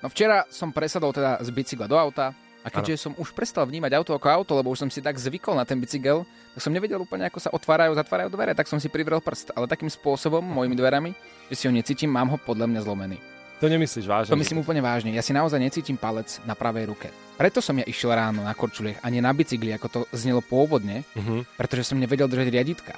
No 0.00 0.06
včera 0.12 0.44
som 0.48 0.72
presadol 0.72 1.12
teda 1.12 1.40
z 1.40 1.48
bicykla 1.52 1.88
do 1.88 1.96
auta 1.96 2.32
a 2.66 2.68
keďže 2.68 2.98
som 3.08 3.12
už 3.14 3.30
prestal 3.30 3.62
vnímať 3.62 3.94
auto 3.94 4.12
ako 4.12 4.26
auto, 4.26 4.52
lebo 4.58 4.74
už 4.74 4.82
som 4.82 4.90
si 4.90 4.98
tak 4.98 5.16
zvykol 5.16 5.54
na 5.54 5.62
ten 5.62 5.78
bicykel, 5.78 6.26
tak 6.52 6.60
som 6.60 6.74
nevedel 6.74 6.98
úplne, 6.98 7.30
ako 7.30 7.38
sa 7.38 7.54
otvárajú, 7.54 7.94
zatvárajú 7.94 8.28
dvere, 8.34 8.58
tak 8.58 8.66
som 8.66 8.82
si 8.82 8.90
privrel 8.90 9.22
prst, 9.22 9.54
ale 9.54 9.70
takým 9.70 9.86
spôsobom, 9.86 10.42
mojimi 10.42 10.74
dverami, 10.74 11.10
že 11.46 11.54
si 11.54 11.64
ho 11.70 11.72
necítim, 11.72 12.10
mám 12.10 12.26
ho 12.34 12.38
podľa 12.42 12.66
mňa 12.66 12.80
zlomený. 12.82 13.35
To 13.56 13.66
nemyslíš 13.66 14.04
vážne? 14.04 14.28
To 14.28 14.36
myslím 14.36 14.60
úplne 14.60 14.80
vážne. 14.80 15.10
Ja 15.10 15.24
si 15.24 15.32
naozaj 15.32 15.56
necítim 15.56 15.96
palec 15.96 16.44
na 16.44 16.52
pravej 16.52 16.86
ruke. 16.86 17.08
Preto 17.34 17.58
som 17.58 17.72
ja 17.72 17.84
išiel 17.84 18.12
ráno 18.12 18.40
na 18.40 18.52
korčuliech 18.52 19.00
a 19.00 19.08
nie 19.08 19.18
na 19.18 19.32
bicykli, 19.32 19.72
ako 19.72 19.86
to 19.88 20.00
znelo 20.12 20.40
pôvodne, 20.40 21.08
Mhm. 21.12 21.56
pretože 21.56 21.88
som 21.88 21.96
nevedel 21.96 22.26
držať 22.26 22.48
riaditka. 22.48 22.94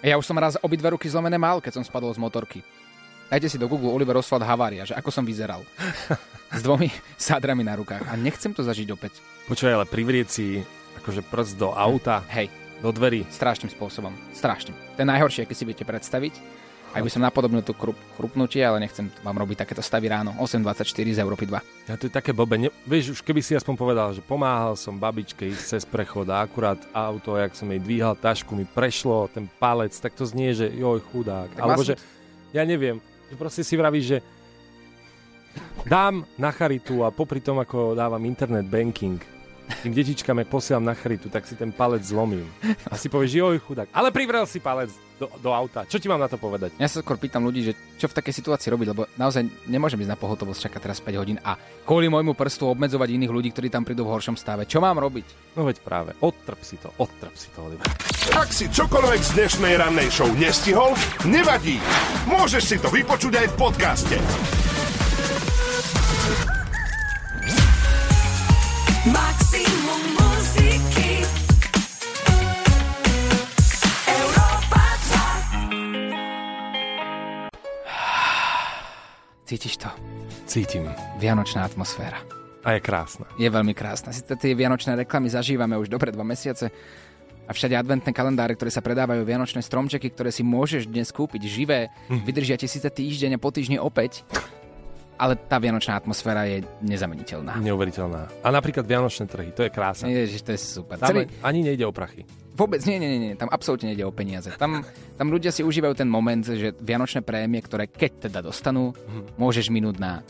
Ja 0.00 0.16
už 0.16 0.24
som 0.24 0.34
raz 0.34 0.56
obidve 0.56 0.88
ruky 0.88 1.06
zlomené 1.06 1.36
mal, 1.36 1.60
keď 1.60 1.76
som 1.76 1.84
spadol 1.84 2.08
z 2.08 2.16
motorky. 2.16 2.64
Dajte 3.28 3.46
si 3.46 3.60
do 3.60 3.68
Google 3.68 3.92
Oliver 3.92 4.16
Oswald 4.16 4.42
havária, 4.42 4.82
že 4.82 4.96
ako 4.96 5.12
som 5.12 5.22
vyzeral. 5.22 5.60
S 6.50 6.64
dvomi 6.64 6.88
sádrami 7.14 7.62
na 7.62 7.76
rukách. 7.76 8.02
A 8.02 8.16
nechcem 8.16 8.50
to 8.50 8.64
zažiť 8.64 8.88
opäť. 8.90 9.20
Počúvaj, 9.46 9.76
ale 9.76 9.86
privrieť 9.86 10.26
si 10.26 10.58
akože 10.98 11.22
prst 11.22 11.54
do 11.54 11.70
auta, 11.70 12.26
Hej, 12.26 12.50
do 12.80 12.90
dverí. 12.90 13.22
strašným 13.28 13.70
spôsobom. 13.70 14.10
Strašným. 14.32 14.74
To 14.74 14.98
je 14.98 15.06
najhoršie, 15.06 15.44
aké 15.44 15.54
si 15.54 15.62
viete 15.62 15.84
predstaviť. 15.84 16.34
Aj 16.90 16.98
by 16.98 17.10
som 17.10 17.22
napodobnil 17.22 17.62
to 17.62 17.70
krup, 17.70 17.94
chrupnutie, 18.18 18.66
ale 18.66 18.82
nechcem 18.82 19.06
vám 19.22 19.38
robiť 19.38 19.62
takéto 19.62 19.78
stavy 19.78 20.10
ráno. 20.10 20.34
8.24 20.42 20.82
z 21.14 21.18
Európy 21.22 21.46
2. 21.46 21.86
Ja 21.86 21.94
to 21.94 22.10
je 22.10 22.12
také 22.12 22.34
blbe. 22.34 22.58
Ne, 22.58 22.74
vieš, 22.82 23.14
už 23.14 23.20
keby 23.22 23.38
si 23.46 23.54
aspoň 23.54 23.74
povedal, 23.78 24.08
že 24.10 24.18
pomáhal 24.26 24.74
som 24.74 24.98
babičke 24.98 25.46
ísť 25.46 25.78
cez 25.78 25.82
prechod 25.86 26.26
a 26.26 26.42
akurát 26.42 26.82
auto, 26.90 27.38
jak 27.38 27.54
som 27.54 27.70
jej 27.70 27.78
dvíhal 27.78 28.18
tašku, 28.18 28.58
mi 28.58 28.66
prešlo 28.66 29.30
ten 29.30 29.46
palec, 29.46 29.94
tak 29.94 30.18
to 30.18 30.26
znie, 30.26 30.50
že 30.50 30.66
joj 30.66 30.98
chudák. 31.14 31.54
Tak 31.54 31.62
Alebo 31.62 31.86
vlastne- 31.86 31.94
že, 31.94 32.02
ja 32.50 32.66
neviem, 32.66 32.98
že 33.30 33.34
proste 33.38 33.62
si 33.62 33.78
vravíš, 33.78 34.06
že 34.10 34.18
dám 35.86 36.26
na 36.34 36.50
charitu 36.50 37.06
a 37.06 37.14
popri 37.14 37.38
tom, 37.38 37.62
ako 37.62 37.94
dávam 37.94 38.22
internet 38.26 38.66
banking, 38.66 39.22
tým 39.82 39.92
detičkám, 39.94 40.38
jak 40.42 40.48
posielam 40.50 40.84
na 40.84 40.94
charitu, 40.94 41.30
tak 41.30 41.46
si 41.46 41.54
ten 41.54 41.70
palec 41.70 42.02
zlomím. 42.02 42.46
A 42.90 42.98
si 42.98 43.06
povieš, 43.08 43.38
joj 43.38 43.58
chudák. 43.62 43.88
Ale 43.94 44.10
privrel 44.10 44.44
si 44.44 44.58
palec 44.58 44.90
do, 45.20 45.28
do 45.36 45.50
auta. 45.52 45.84
Čo 45.84 46.00
ti 46.00 46.08
mám 46.08 46.16
na 46.16 46.32
to 46.32 46.40
povedať? 46.40 46.72
Ja 46.80 46.88
sa 46.88 47.04
skôr 47.04 47.20
pýtam 47.20 47.44
ľudí, 47.44 47.60
že 47.60 47.72
čo 48.00 48.08
v 48.08 48.16
takej 48.16 48.40
situácii 48.40 48.72
robiť, 48.72 48.88
lebo 48.96 49.04
naozaj 49.20 49.44
nemôžem 49.68 50.00
ísť 50.00 50.12
na 50.16 50.16
pohotovosť 50.16 50.66
čakať 50.66 50.80
teraz 50.80 50.98
5 51.04 51.20
hodín 51.20 51.38
a 51.44 51.60
kvôli 51.84 52.08
môjmu 52.08 52.32
prstu 52.32 52.64
obmedzovať 52.72 53.20
iných 53.20 53.32
ľudí, 53.32 53.52
ktorí 53.52 53.68
tam 53.68 53.84
prídu 53.84 54.08
v 54.08 54.16
horšom 54.16 54.40
stave. 54.40 54.64
Čo 54.64 54.80
mám 54.80 54.96
robiť? 54.96 55.54
No 55.60 55.68
veď 55.68 55.84
práve, 55.84 56.16
odtrp 56.24 56.60
si 56.64 56.80
to, 56.80 56.88
odtrp 56.96 57.34
si 57.36 57.52
to, 57.52 57.60
Oliver. 57.60 57.84
Ak 58.32 58.48
si 58.48 58.72
čokoľvek 58.72 59.20
z 59.20 59.30
dnešnej 59.36 59.74
rannej 59.76 60.08
show 60.08 60.30
nestihol, 60.32 60.96
nevadí. 61.28 61.76
Môžeš 62.24 62.62
si 62.64 62.76
to 62.80 62.88
vypočuť 62.88 63.44
aj 63.44 63.46
v 63.52 63.54
podcaste. 63.60 64.16
Maximum 69.00 69.49
Cítiš 79.50 79.82
to? 79.82 79.90
Cítim. 80.46 80.86
Vianočná 81.18 81.66
atmosféra. 81.66 82.22
A 82.62 82.78
je 82.78 82.86
krásna. 82.86 83.26
Je 83.34 83.50
veľmi 83.50 83.74
krásna. 83.74 84.14
Si 84.14 84.22
tie 84.22 84.54
vianočné 84.54 84.94
reklamy 84.94 85.26
zažívame 85.26 85.74
už 85.74 85.90
dobre 85.90 86.14
dva 86.14 86.22
mesiace 86.22 86.70
a 87.42 87.50
všade 87.50 87.74
adventné 87.74 88.14
kalendáre, 88.14 88.54
ktoré 88.54 88.70
sa 88.70 88.78
predávajú, 88.78 89.26
vianočné 89.26 89.58
stromčeky, 89.58 90.14
ktoré 90.14 90.30
si 90.30 90.46
môžeš 90.46 90.86
dnes 90.86 91.10
kúpiť 91.10 91.50
živé, 91.50 91.90
vydržia 92.06 92.54
ti 92.54 92.70
síce 92.70 92.86
týždeň 92.86 93.34
a 93.34 93.42
po 93.42 93.50
týždni 93.50 93.82
opäť, 93.82 94.22
ale 95.18 95.34
tá 95.34 95.58
vianočná 95.58 95.98
atmosféra 95.98 96.46
je 96.46 96.62
nezameniteľná. 96.86 97.58
Neuveriteľná. 97.58 98.46
A 98.46 98.48
napríklad 98.54 98.86
Vianočné 98.86 99.26
trhy, 99.26 99.50
to 99.50 99.66
je 99.66 99.70
krásne. 99.74 100.14
Ježiš, 100.14 100.46
to 100.46 100.54
je 100.54 100.60
super. 100.62 100.94
Tam 100.94 101.10
Celý, 101.10 101.26
ani 101.42 101.66
nejde 101.66 101.82
o 101.84 101.90
prachy. 101.90 102.22
Vôbec 102.54 102.82
nie, 102.84 102.98
nie, 102.98 103.18
nie, 103.18 103.32
tam 103.38 103.48
absolútne 103.48 103.94
nejde 103.94 104.04
o 104.04 104.12
peniaze. 104.12 104.50
Tam, 104.58 104.82
tam 105.16 105.28
ľudia 105.30 105.54
si 105.54 105.62
užívajú 105.62 105.94
ten 105.94 106.10
moment, 106.10 106.42
že 106.42 106.74
vianočné 106.76 107.22
prémie, 107.22 107.62
ktoré 107.62 107.86
keď 107.86 108.30
teda 108.30 108.40
dostanú, 108.44 108.92
môžeš 109.38 109.70
minúť 109.70 109.96
na 110.02 110.20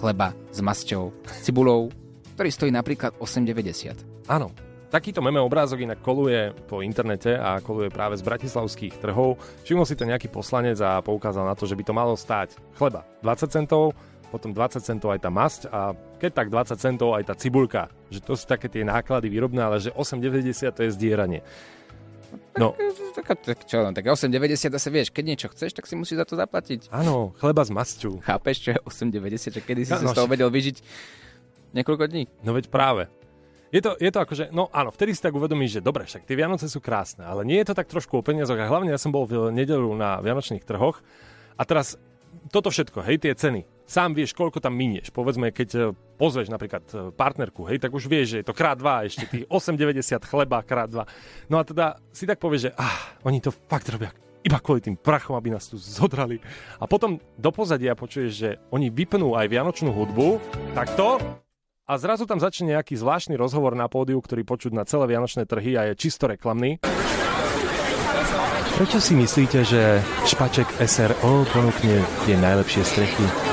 chleba 0.00 0.32
s 0.52 0.60
masťou, 0.64 1.12
s 1.28 1.44
cibulou, 1.44 1.92
ktorý 2.36 2.48
stojí 2.48 2.72
napríklad 2.72 3.16
8,90. 3.20 4.28
Áno. 4.32 4.48
Takýto 4.90 5.22
meme 5.22 5.38
obrázok 5.38 5.86
inak 5.86 6.02
koluje 6.02 6.50
po 6.66 6.82
internete 6.82 7.38
a 7.38 7.62
koluje 7.62 7.94
práve 7.94 8.18
z 8.18 8.26
bratislavských 8.26 8.98
trhov. 8.98 9.38
Všimol 9.62 9.86
si 9.86 9.94
to 9.94 10.02
nejaký 10.02 10.26
poslanec 10.26 10.82
a 10.82 10.98
poukázal 10.98 11.46
na 11.46 11.54
to, 11.54 11.62
že 11.62 11.78
by 11.78 11.86
to 11.86 11.94
malo 11.94 12.18
stáť 12.18 12.58
chleba 12.74 13.06
20 13.22 13.54
centov, 13.54 13.94
potom 14.34 14.50
20 14.50 14.82
centov 14.82 15.14
aj 15.14 15.22
tá 15.22 15.30
masť 15.30 15.70
a 15.70 15.94
keď 16.20 16.30
tak 16.36 16.52
20 16.52 16.76
centov 16.76 17.16
aj 17.16 17.24
tá 17.24 17.34
cibulka. 17.34 17.88
Že 18.12 18.20
to 18.20 18.32
sú 18.36 18.44
také 18.44 18.68
tie 18.68 18.84
náklady 18.84 19.32
výrobné, 19.32 19.64
ale 19.64 19.80
že 19.80 19.88
8,90 19.96 20.76
to 20.76 20.80
je 20.84 20.90
zdieranie. 20.92 21.40
No, 22.60 22.76
Tak, 23.10 23.42
tak 23.42 23.58
čo, 23.66 23.82
no, 23.82 23.90
tak 23.90 24.06
8,90 24.06 24.70
zase 24.70 24.88
vieš, 24.92 25.08
keď 25.10 25.24
niečo 25.26 25.48
chceš, 25.50 25.74
tak 25.74 25.88
si 25.88 25.98
musíš 25.98 26.22
za 26.22 26.26
to 26.28 26.38
zaplatiť. 26.38 26.92
áno, 26.94 27.34
chleba 27.42 27.66
s 27.66 27.72
masťou. 27.74 28.22
Chápeš, 28.22 28.56
čo 28.62 28.68
je 28.76 28.78
8,90, 28.86 29.56
že 29.58 29.60
kedy 29.64 29.82
si 29.82 29.90
Ja, 29.90 29.98
si 29.98 30.06
z 30.06 30.14
toho 30.14 30.30
vedel 30.30 30.46
vyžiť 30.46 30.76
niekoľko 31.74 32.04
dní. 32.06 32.30
No 32.46 32.54
veď 32.54 32.70
práve. 32.70 33.10
Je 33.70 33.78
to, 33.78 33.94
je 33.98 34.10
to 34.10 34.18
akože, 34.18 34.50
no 34.50 34.66
áno, 34.74 34.90
vtedy 34.90 35.14
si 35.14 35.22
tak 35.22 35.30
uvedomíš, 35.30 35.78
že 35.78 35.80
dobre, 35.82 36.02
však 36.02 36.26
tie 36.26 36.34
Vianoce 36.34 36.66
sú 36.66 36.82
krásne, 36.82 37.22
ale 37.22 37.46
nie 37.46 37.58
je 37.62 37.70
to 37.70 37.74
tak 37.78 37.86
trošku 37.86 38.18
o 38.18 38.22
peniazoch 38.22 38.58
a 38.58 38.66
hlavne 38.66 38.90
ja 38.90 38.98
som 38.98 39.14
bol 39.14 39.30
v 39.30 39.54
nedelu 39.54 39.86
na 39.94 40.18
Vianočných 40.18 40.66
trhoch 40.66 40.98
a 41.54 41.62
teraz 41.62 41.94
toto 42.50 42.74
všetko, 42.74 42.98
hej, 43.06 43.22
tie 43.22 43.30
ceny, 43.30 43.62
sám 43.90 44.14
vieš, 44.14 44.38
koľko 44.38 44.62
tam 44.62 44.78
minieš. 44.78 45.10
Povedzme, 45.10 45.50
keď 45.50 45.68
e, 45.74 45.80
pozveš 46.14 46.46
napríklad 46.46 46.84
e, 46.94 46.94
partnerku, 47.10 47.66
hej, 47.66 47.82
tak 47.82 47.90
už 47.90 48.06
vieš, 48.06 48.38
že 48.38 48.38
je 48.40 48.46
to 48.46 48.54
krát 48.54 48.78
dva, 48.78 49.02
ešte 49.02 49.26
tých 49.26 49.44
8,90 49.58 50.30
chleba 50.30 50.62
krát 50.62 50.86
dva. 50.86 51.10
No 51.50 51.58
a 51.58 51.66
teda 51.66 51.98
si 52.14 52.30
tak 52.30 52.38
povieš, 52.38 52.70
že 52.70 52.74
ah, 52.78 53.18
oni 53.26 53.42
to 53.42 53.50
fakt 53.50 53.90
robia 53.90 54.14
iba 54.40 54.56
kvôli 54.56 54.80
tým 54.80 54.96
prachom, 54.96 55.36
aby 55.36 55.52
nás 55.52 55.68
tu 55.68 55.76
zodrali. 55.76 56.40
A 56.80 56.88
potom 56.88 57.20
do 57.36 57.50
pozadia 57.52 57.92
počuješ, 57.92 58.32
že 58.32 58.50
oni 58.72 58.88
vypnú 58.88 59.36
aj 59.36 59.52
vianočnú 59.52 59.92
hudbu, 59.92 60.40
takto, 60.72 61.20
a 61.90 61.98
zrazu 61.98 62.22
tam 62.22 62.38
začne 62.38 62.78
nejaký 62.78 62.94
zvláštny 62.94 63.34
rozhovor 63.34 63.74
na 63.74 63.90
pódiu, 63.90 64.22
ktorý 64.22 64.46
počuť 64.46 64.72
na 64.78 64.86
celé 64.86 65.10
vianočné 65.10 65.42
trhy 65.42 65.74
a 65.74 65.90
je 65.90 65.98
čisto 65.98 66.30
reklamný. 66.30 66.78
Prečo 68.78 69.02
si 69.02 69.18
myslíte, 69.18 69.66
že 69.66 69.98
špaček 70.22 70.70
SRO 70.86 71.44
ponúkne 71.50 72.00
tie 72.24 72.38
najlepšie 72.38 72.86
strechy? 72.86 73.49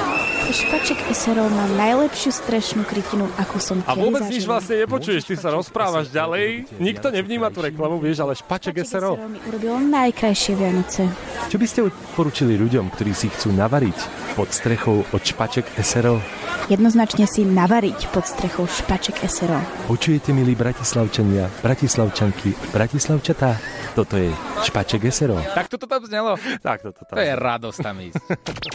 Špaček 0.48 0.96
SRO 1.12 1.52
má 1.52 1.68
najlepšiu 1.76 2.32
strešnú 2.32 2.88
krytinu, 2.88 3.28
akú 3.36 3.60
som 3.60 3.84
A 3.84 4.00
vôbec 4.00 4.24
nič 4.32 4.48
vlastne 4.48 4.80
nepočuješ, 4.80 5.28
ty 5.28 5.36
sa 5.36 5.52
rozprávaš 5.52 6.08
ďalej, 6.08 6.72
nikto 6.80 7.12
nevníma 7.12 7.52
tú 7.52 7.60
reklamu, 7.60 8.00
vieš, 8.00 8.24
ale 8.24 8.32
špaček 8.32 8.80
SRO. 8.88 9.20
mi 9.28 9.44
urobilo 9.44 9.76
najkrajšie 9.76 10.54
Vianoce. 10.56 11.12
Čo 11.52 11.60
by 11.60 11.66
ste 11.68 11.80
poručili 12.16 12.56
ľuďom, 12.56 12.88
ktorí 12.96 13.12
si 13.12 13.28
chcú 13.28 13.52
navariť 13.52 14.27
pod 14.38 14.54
strechou 14.54 15.02
od 15.02 15.22
špaček 15.26 15.66
SRO? 15.82 16.22
Jednoznačne 16.70 17.26
si 17.26 17.42
navariť 17.42 18.14
pod 18.14 18.30
strechou 18.30 18.70
špaček 18.70 19.26
SRO. 19.26 19.58
Počujete, 19.90 20.30
milí 20.30 20.54
bratislavčania, 20.54 21.50
bratislavčanky, 21.66 22.54
bratislavčatá? 22.70 23.58
Toto 23.98 24.14
je 24.14 24.30
špaček 24.62 25.10
SRO. 25.10 25.42
Tak 25.42 25.74
toto 25.74 25.90
tam 25.90 26.06
znelo. 26.06 26.38
Tak 26.62 26.86
toto 26.86 27.02
To 27.10 27.18
je 27.18 27.34
radosť 27.34 27.80
tam 27.82 27.98
ísť. 27.98 28.22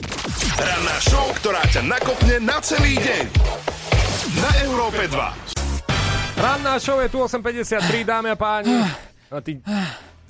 Ranná 0.67 0.97
show, 0.99 1.31
ktorá 1.39 1.63
ťa 1.71 1.87
nakopne 1.87 2.43
na 2.43 2.59
celý 2.59 2.99
deň. 2.99 3.25
Na 4.43 4.51
Európe 4.67 5.07
2. 5.07 6.43
Ranná 6.43 6.75
show 6.83 6.99
je 6.99 7.07
tu 7.07 7.23
8.53, 7.23 8.03
dámy 8.03 8.35
a 8.35 8.37
páni. 8.37 8.83
No 9.31 9.39
ty 9.39 9.63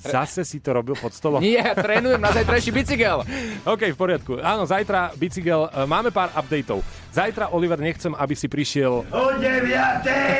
zase 0.03 0.43
si 0.43 0.59
to 0.59 0.75
robil 0.75 0.99
pod 0.99 1.15
stolom? 1.15 1.39
Nie, 1.39 1.63
ja 1.63 1.73
trénujem 1.73 2.19
na 2.19 2.35
zajtrajší 2.35 2.71
bicykel. 2.75 3.23
OK, 3.73 3.95
v 3.95 3.97
poriadku. 3.97 4.43
Áno, 4.43 4.67
zajtra 4.67 5.15
bicykel, 5.15 5.71
e, 5.71 5.87
máme 5.87 6.11
pár 6.11 6.35
updateov. 6.35 6.83
Zajtra, 7.13 7.53
Oliver, 7.53 7.77
nechcem, 7.77 8.09
aby 8.17 8.33
si 8.33 8.49
prišiel... 8.49 9.05
O 9.05 9.23
9. 9.37 9.45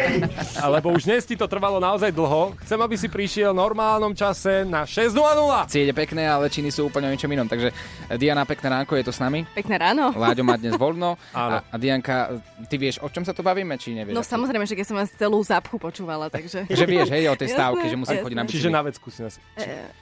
Lebo 0.73 0.89
už 0.97 1.05
dnes 1.05 1.21
ti 1.21 1.37
to 1.37 1.45
trvalo 1.45 1.77
naozaj 1.77 2.09
dlho. 2.09 2.57
Chcem, 2.65 2.81
aby 2.81 2.97
si 2.97 3.05
prišiel 3.05 3.53
v 3.53 3.61
normálnom 3.61 4.09
čase 4.17 4.65
na 4.65 4.81
6.00. 4.81 5.69
Ciele 5.69 5.93
pekné, 5.93 6.25
ale 6.25 6.49
činy 6.49 6.73
sú 6.73 6.89
úplne 6.89 7.07
o 7.09 7.13
ničom 7.13 7.29
inom. 7.29 7.45
Takže 7.45 7.69
Diana, 8.17 8.41
pekné 8.41 8.73
ránko, 8.73 8.97
je 8.97 9.05
to 9.05 9.13
s 9.13 9.21
nami. 9.21 9.45
Pekné 9.53 9.77
ráno. 9.77 10.09
Láďo 10.17 10.41
má 10.41 10.57
dnes 10.57 10.73
voľno. 10.73 11.13
Áno. 11.37 11.61
A, 11.61 11.69
a 11.69 11.75
Dianka, 11.77 12.41
ty 12.65 12.81
vieš, 12.81 12.97
o 13.05 13.07
čom 13.13 13.21
sa 13.21 13.37
tu 13.37 13.45
bavíme, 13.45 13.77
či 13.77 13.93
nevieš? 13.93 14.17
No 14.17 14.25
samozrejme, 14.25 14.65
že 14.65 14.73
keď 14.73 14.85
som 14.89 14.97
vás 14.97 15.13
celú 15.13 15.45
zápchu 15.45 15.77
počúvala, 15.77 16.33
takže... 16.33 16.65
Že 16.65 16.85
vieš, 16.89 17.13
hej, 17.13 17.29
o 17.29 17.37
tej 17.37 17.53
Jasné, 17.53 17.57
stávke, 17.61 17.85
že 17.85 17.97
musím 18.01 18.17
jasné. 18.17 18.25
chodiť 18.25 18.37
na 18.41 18.43
bicykli. 18.49 18.57
Čiže 18.57 18.69
na 18.73 18.81
vecku 18.81 19.07
si 19.13 19.19
nás... 19.21 19.37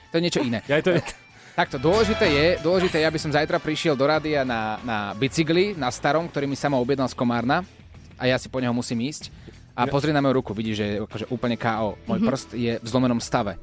To 0.08 0.14
je 0.16 0.22
niečo 0.24 0.40
iné. 0.40 0.64
Ja, 0.64 0.80
to 0.80 0.96
je... 0.96 1.04
Takto, 1.52 1.76
dôležité 1.76 2.26
je, 2.26 2.46
dôležité 2.58 2.96
je, 2.98 3.06
aby 3.06 3.20
som 3.20 3.28
zajtra 3.28 3.60
prišiel 3.60 3.92
do 3.92 4.08
rádia 4.08 4.40
na, 4.40 4.80
na 4.80 4.98
bicykli, 5.12 5.76
na 5.76 5.92
starom, 5.92 6.24
ktorý 6.24 6.48
mi 6.48 6.56
sama 6.56 6.80
objednal 6.80 7.04
z 7.06 7.12
Komárna 7.12 7.60
a 8.16 8.24
ja 8.24 8.40
si 8.40 8.48
po 8.48 8.56
neho 8.56 8.72
musím 8.72 9.04
ísť. 9.04 9.28
A 9.72 9.84
pozri 9.84 10.12
na 10.12 10.20
moju 10.20 10.36
ruku, 10.36 10.52
vidíš, 10.52 10.76
že 10.76 10.86
je 10.86 10.96
akože 11.00 11.26
úplne 11.28 11.56
KO. 11.56 11.96
Môj 12.04 12.20
Mhm. 12.20 12.26
prst 12.26 12.48
je 12.52 12.72
v 12.76 12.86
zlomenom 12.86 13.20
stave. 13.20 13.56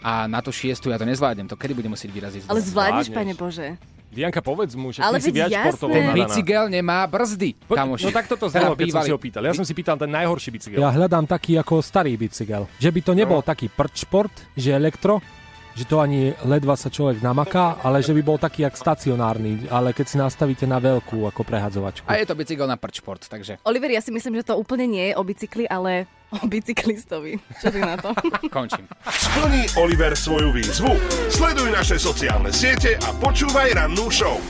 A 0.00 0.26
na 0.26 0.38
to 0.38 0.50
šiestu 0.50 0.90
ja 0.90 0.98
to 0.98 1.06
nezvládnem. 1.06 1.46
To 1.46 1.54
kedy 1.54 1.74
budem 1.74 1.90
musieť 1.90 2.10
vyraziť? 2.10 2.42
Ale 2.46 2.62
zvládneš, 2.62 3.10
pane 3.10 3.34
Bože. 3.34 3.74
Dianka, 4.06 4.38
povedz 4.38 4.72
mu, 4.72 4.94
že 4.94 5.02
Ale 5.02 5.18
ty 5.18 5.28
si 5.28 5.34
viac 5.34 5.50
jasné. 5.50 5.66
športovo 5.66 5.92
Ten 5.92 6.14
bicykel 6.14 6.70
nemá 6.70 7.04
brzdy, 7.04 7.58
Poď, 7.60 7.76
kamoši. 7.76 8.04
No 8.06 8.10
tak 8.14 8.26
toto 8.26 8.46
Teda 8.46 8.70
znelo, 8.70 8.72
keď 8.72 8.86
som 8.88 9.02
si 9.02 9.12
ho 9.12 9.18
pýtal. 9.18 9.42
Ja 9.42 9.52
som 9.52 9.66
si 9.66 9.74
pýtal 9.74 9.98
ten 9.98 10.08
najhorší 10.08 10.48
bicykel. 10.48 10.78
Ja 10.78 10.88
hľadám 10.88 11.26
taký 11.26 11.58
ako 11.58 11.82
starý 11.82 12.14
bicykel. 12.14 12.70
Že 12.78 12.90
by 12.92 13.00
to 13.02 13.12
nebol 13.12 13.42
taký 13.42 13.66
prd 13.66 13.92
šport, 13.98 14.32
že 14.54 14.72
elektro, 14.72 15.20
že 15.76 15.84
to 15.84 16.00
ani 16.00 16.32
ledva 16.40 16.72
sa 16.72 16.88
človek 16.88 17.20
namaká, 17.20 17.76
ale 17.84 18.00
že 18.00 18.16
by 18.16 18.22
bol 18.24 18.40
taký 18.40 18.64
jak 18.64 18.72
stacionárny, 18.80 19.68
ale 19.68 19.92
keď 19.92 20.06
si 20.08 20.16
nastavíte 20.16 20.64
na 20.64 20.80
veľkú 20.80 21.28
ako 21.28 21.44
prehadzovačku. 21.44 22.08
A 22.08 22.16
je 22.16 22.24
to 22.24 22.32
bicykel 22.32 22.64
na 22.64 22.80
prd 22.80 23.04
šport, 23.04 23.22
takže 23.28 23.60
Oliver, 23.68 23.92
ja 23.92 24.00
si 24.00 24.08
myslím, 24.08 24.40
že 24.40 24.48
to 24.48 24.56
úplne 24.56 24.88
nie 24.88 25.12
je 25.12 25.14
o 25.20 25.22
bicykli, 25.22 25.68
ale 25.68 26.08
o 26.32 26.48
bicyklistovi. 26.48 27.36
Čo 27.60 27.68
ty 27.68 27.80
na 27.84 28.00
to? 28.00 28.16
končím. 28.56 28.88
Splní 29.04 29.68
Oliver 29.76 30.16
svoju 30.16 30.48
výzvu. 30.56 30.96
Sleduj 31.28 31.68
naše 31.68 32.00
sociálne 32.00 32.48
siete 32.50 32.96
a 32.96 33.12
počúvaj 33.20 33.76
rannú 33.76 34.08
show. 34.08 34.40